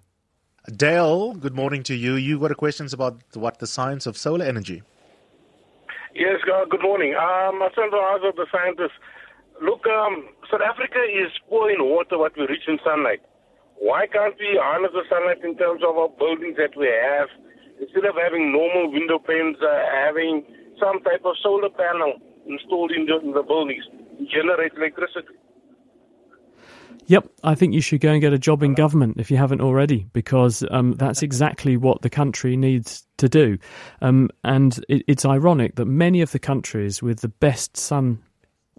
Dale, 0.72 1.34
good 1.34 1.54
morning 1.54 1.84
to 1.84 1.94
you. 1.94 2.16
You 2.16 2.40
got 2.40 2.52
a 2.52 2.56
questions 2.56 2.94
about 2.94 3.20
what 3.34 3.60
the 3.60 3.68
science 3.68 4.08
of 4.08 4.16
solar 4.16 4.46
energy. 4.46 4.82
Yes, 6.16 6.40
uh, 6.48 6.64
good 6.72 6.82
morning. 6.82 7.16
Um, 7.20 7.60
to 7.60 7.68
ask 7.68 8.24
the 8.24 8.48
scientists. 8.50 8.96
Look, 9.62 9.86
um, 9.88 10.30
South 10.50 10.62
Africa 10.64 11.04
is 11.04 11.32
poor 11.50 11.70
in 11.70 11.84
water, 11.84 12.18
what 12.18 12.38
we 12.38 12.48
reach 12.48 12.64
in 12.66 12.80
sunlight. 12.80 13.20
Why 13.76 14.08
can't 14.08 14.36
we 14.40 14.56
harness 14.56 14.92
the 14.94 15.04
sunlight 15.12 15.44
in 15.44 15.58
terms 15.58 15.82
of 15.84 15.98
our 15.98 16.08
buildings 16.08 16.56
that 16.56 16.78
we 16.80 16.88
have? 16.88 17.28
Instead 17.82 18.06
of 18.06 18.16
having 18.16 18.54
normal 18.54 18.90
window 18.90 19.20
panes, 19.20 19.58
uh, 19.60 19.68
having 19.92 20.46
some 20.80 21.04
type 21.04 21.26
of 21.26 21.36
solar 21.44 21.70
panel 21.76 22.24
installed 22.48 22.92
in 22.92 23.06
the, 23.06 23.20
in 23.20 23.34
the 23.34 23.44
buildings 23.44 23.84
generate 24.32 24.72
electricity. 24.80 25.36
Yep, 27.08 27.28
I 27.44 27.56
think 27.56 27.74
you 27.74 27.82
should 27.82 28.02
go 28.02 28.12
and 28.12 28.22
get 28.22 28.34
a 28.34 28.40
job 28.40 28.64
in 28.64 28.76
government 28.76 29.20
if 29.20 29.30
you 29.30 29.38
haven't 29.38 29.62
already, 29.62 30.08
because 30.14 30.64
um, 30.72 30.94
that's 30.94 31.22
exactly 31.22 31.76
what 31.76 32.02
the 32.02 32.10
country 32.10 32.56
needs 32.56 33.06
to 33.18 33.28
do. 33.28 33.58
Um, 34.02 34.30
and 34.44 34.78
it, 34.88 35.04
it's 35.08 35.26
ironic 35.26 35.76
that 35.76 35.86
many 35.86 36.22
of 36.22 36.32
the 36.32 36.40
countries 36.40 37.04
with 37.04 37.20
the 37.20 37.28
best 37.28 37.76
sun 37.76 38.24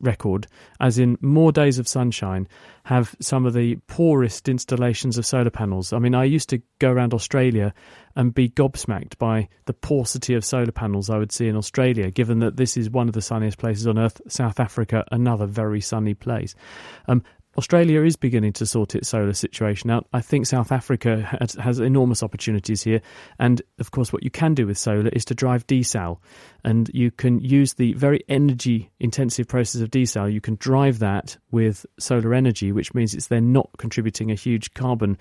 record, 0.00 0.46
as 0.80 0.98
in 0.98 1.16
more 1.20 1.52
days 1.52 1.78
of 1.78 1.86
sunshine, 1.86 2.48
have 2.84 3.14
some 3.20 3.46
of 3.46 3.52
the 3.52 3.76
poorest 3.86 4.48
installations 4.48 5.18
of 5.18 5.26
solar 5.26 5.50
panels. 5.50 5.92
I 5.92 5.98
mean, 5.98 6.14
I 6.14 6.24
used 6.24 6.48
to 6.50 6.62
go 6.78 6.90
around 6.90 7.14
Australia 7.14 7.72
and 8.16 8.34
be 8.34 8.48
gobsmacked 8.48 9.18
by 9.18 9.48
the 9.66 9.72
paucity 9.72 10.34
of 10.34 10.44
solar 10.44 10.72
panels 10.72 11.10
I 11.10 11.18
would 11.18 11.32
see 11.32 11.48
in 11.48 11.56
Australia, 11.56 12.10
given 12.10 12.40
that 12.40 12.56
this 12.56 12.76
is 12.76 12.90
one 12.90 13.08
of 13.08 13.14
the 13.14 13.22
sunniest 13.22 13.58
places 13.58 13.86
on 13.86 13.98
earth, 13.98 14.20
South 14.28 14.60
Africa, 14.60 15.04
another 15.12 15.46
very 15.46 15.80
sunny 15.80 16.14
place. 16.14 16.54
Um, 17.06 17.22
Australia 17.56 18.02
is 18.02 18.16
beginning 18.16 18.52
to 18.54 18.66
sort 18.66 18.94
its 18.94 19.08
solar 19.08 19.32
situation 19.32 19.90
out. 19.90 20.06
I 20.12 20.20
think 20.20 20.46
South 20.46 20.72
Africa 20.72 21.22
has, 21.40 21.54
has, 21.54 21.78
enormous 21.78 22.22
opportunities 22.22 22.82
here. 22.82 23.00
And 23.38 23.62
of 23.78 23.90
course, 23.90 24.12
what 24.12 24.22
you 24.22 24.30
can 24.30 24.54
do 24.54 24.66
with 24.66 24.78
solar 24.78 25.08
is 25.10 25.24
to 25.26 25.34
drive 25.34 25.66
desal. 25.66 26.18
And 26.64 26.90
you 26.92 27.10
can 27.10 27.40
use 27.40 27.74
the 27.74 27.92
very 27.94 28.24
energy 28.28 28.90
intensive 28.98 29.46
process 29.46 29.80
of 29.82 29.90
desal. 29.90 30.32
You 30.32 30.40
can 30.40 30.56
drive 30.56 30.98
that 30.98 31.36
with 31.50 31.86
solar 31.98 32.34
energy, 32.34 32.72
which 32.72 32.94
means 32.94 33.14
it's 33.14 33.28
then 33.28 33.52
not 33.52 33.70
contributing 33.78 34.30
a 34.30 34.34
huge 34.34 34.74
carbon 34.74 35.16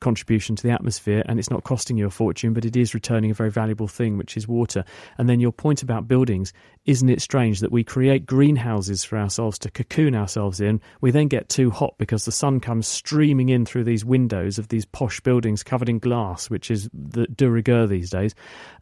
contribution 0.00 0.56
to 0.56 0.62
the 0.62 0.72
atmosphere 0.72 1.22
and 1.26 1.38
it's 1.38 1.50
not 1.50 1.64
costing 1.64 1.96
you 1.96 2.06
a 2.06 2.10
fortune, 2.10 2.52
but 2.52 2.64
it 2.64 2.76
is 2.76 2.94
returning 2.94 3.30
a 3.30 3.34
very 3.34 3.50
valuable 3.50 3.88
thing, 3.88 4.18
which 4.18 4.36
is 4.36 4.48
water. 4.48 4.84
And 5.18 5.28
then 5.28 5.40
your 5.40 5.52
point 5.52 5.82
about 5.82 6.08
buildings, 6.08 6.52
isn't 6.86 7.08
it 7.08 7.20
strange 7.20 7.60
that 7.60 7.70
we 7.70 7.84
create 7.84 8.26
greenhouses 8.26 9.04
for 9.04 9.18
ourselves 9.18 9.58
to 9.60 9.70
cocoon 9.70 10.14
ourselves 10.14 10.60
in? 10.60 10.80
We 11.00 11.10
then 11.10 11.28
get 11.28 11.48
too 11.48 11.70
hot 11.70 11.94
because 11.98 12.24
the 12.24 12.32
sun 12.32 12.60
comes 12.60 12.88
streaming 12.88 13.50
in 13.50 13.66
through 13.66 13.84
these 13.84 14.04
windows 14.04 14.58
of 14.58 14.68
these 14.68 14.86
posh 14.86 15.20
buildings 15.20 15.62
covered 15.62 15.88
in 15.88 15.98
glass, 15.98 16.48
which 16.48 16.70
is 16.70 16.88
the 16.92 17.26
de 17.26 17.50
rigueur 17.50 17.86
these 17.86 18.10
days. 18.10 18.34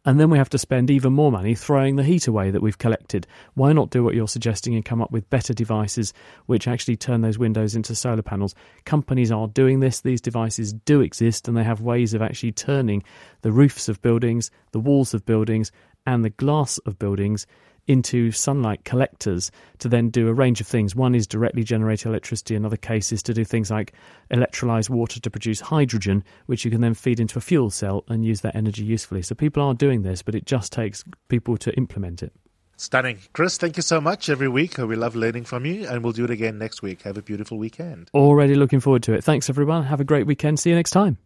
And 0.04 0.18
then 0.18 0.30
we 0.30 0.38
have 0.38 0.50
to 0.50 0.58
spend 0.58 0.90
even 0.90 1.12
more 1.12 1.32
money 1.32 1.54
throwing 1.54 1.96
the 1.96 2.04
heat 2.04 2.28
away 2.28 2.50
that 2.50 2.62
we've 2.62 2.78
collected. 2.78 3.26
Why 3.54 3.72
not 3.72 3.90
do 3.90 4.04
what 4.04 4.14
you're 4.14 4.28
suggesting 4.28 4.74
and 4.74 4.84
come 4.84 5.02
up 5.02 5.10
with 5.10 5.28
better 5.28 5.52
devices 5.52 6.14
which 6.46 6.68
actually 6.68 6.96
turn 6.96 7.20
those 7.20 7.38
windows 7.38 7.74
into 7.74 7.94
solar 7.94 8.22
panels? 8.22 8.54
Companies 8.84 9.32
are 9.32 9.48
doing 9.48 9.80
this. 9.80 10.00
These 10.00 10.20
devices 10.20 10.72
do 10.72 11.00
exist 11.08 11.48
and 11.48 11.56
they 11.56 11.64
have 11.64 11.80
ways 11.80 12.14
of 12.14 12.22
actually 12.22 12.52
turning 12.52 13.02
the 13.42 13.50
roofs 13.50 13.88
of 13.88 14.00
buildings, 14.02 14.50
the 14.72 14.78
walls 14.78 15.14
of 15.14 15.24
buildings, 15.24 15.72
and 16.06 16.24
the 16.24 16.30
glass 16.30 16.78
of 16.86 16.98
buildings 16.98 17.46
into 17.88 18.30
sunlight 18.30 18.84
collectors 18.84 19.50
to 19.78 19.88
then 19.88 20.10
do 20.10 20.28
a 20.28 20.34
range 20.34 20.60
of 20.60 20.66
things. 20.66 20.94
One 20.94 21.14
is 21.14 21.26
directly 21.26 21.64
generate 21.64 22.04
electricity, 22.06 22.54
another 22.54 22.76
case 22.76 23.12
is 23.12 23.22
to 23.24 23.34
do 23.34 23.44
things 23.44 23.70
like 23.70 23.94
electrolyze 24.30 24.90
water 24.90 25.18
to 25.20 25.30
produce 25.30 25.60
hydrogen, 25.60 26.22
which 26.46 26.64
you 26.64 26.70
can 26.70 26.82
then 26.82 26.94
feed 26.94 27.18
into 27.18 27.38
a 27.38 27.40
fuel 27.40 27.70
cell 27.70 28.04
and 28.08 28.24
use 28.24 28.42
that 28.42 28.54
energy 28.54 28.84
usefully. 28.84 29.22
So 29.22 29.34
people 29.34 29.62
are 29.62 29.74
doing 29.74 30.02
this, 30.02 30.22
but 30.22 30.34
it 30.34 30.44
just 30.44 30.72
takes 30.72 31.02
people 31.28 31.56
to 31.56 31.74
implement 31.76 32.22
it. 32.22 32.32
Stunning. 32.80 33.18
Chris, 33.32 33.58
thank 33.58 33.76
you 33.76 33.82
so 33.82 34.00
much 34.00 34.30
every 34.30 34.48
week. 34.48 34.78
We 34.78 34.94
love 34.94 35.16
learning 35.16 35.44
from 35.44 35.66
you, 35.66 35.86
and 35.88 36.04
we'll 36.04 36.12
do 36.12 36.24
it 36.24 36.30
again 36.30 36.58
next 36.58 36.80
week. 36.80 37.02
Have 37.02 37.18
a 37.18 37.22
beautiful 37.22 37.58
weekend. 37.58 38.08
Already 38.14 38.54
looking 38.54 38.78
forward 38.78 39.02
to 39.02 39.14
it. 39.14 39.24
Thanks, 39.24 39.50
everyone. 39.50 39.82
Have 39.82 40.00
a 40.00 40.04
great 40.04 40.26
weekend. 40.26 40.60
See 40.60 40.70
you 40.70 40.76
next 40.76 40.92
time. 40.92 41.18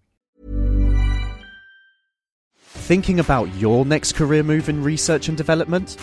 Thinking 2.57 3.21
about 3.21 3.55
your 3.57 3.85
next 3.85 4.15
career 4.15 4.43
move 4.43 4.71
in 4.71 4.83
research 4.83 5.29
and 5.29 5.37
development? 5.37 5.99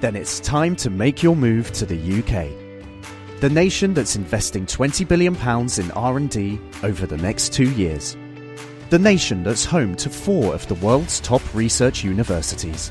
Then 0.00 0.16
it's 0.16 0.40
time 0.40 0.74
to 0.76 0.88
make 0.90 1.22
your 1.22 1.36
move 1.36 1.70
to 1.72 1.84
the 1.84 1.96
UK. 1.96 2.48
The 3.40 3.50
nation 3.50 3.92
that's 3.92 4.16
investing 4.16 4.64
20 4.64 5.04
billion 5.04 5.36
pounds 5.36 5.78
in 5.78 5.90
R&D 5.90 6.58
over 6.82 7.06
the 7.06 7.18
next 7.18 7.52
2 7.52 7.70
years. 7.72 8.16
The 8.88 8.98
nation 8.98 9.44
that's 9.44 9.66
home 9.66 9.94
to 9.96 10.08
4 10.08 10.54
of 10.54 10.66
the 10.66 10.74
world's 10.76 11.20
top 11.20 11.42
research 11.54 12.02
universities. 12.02 12.90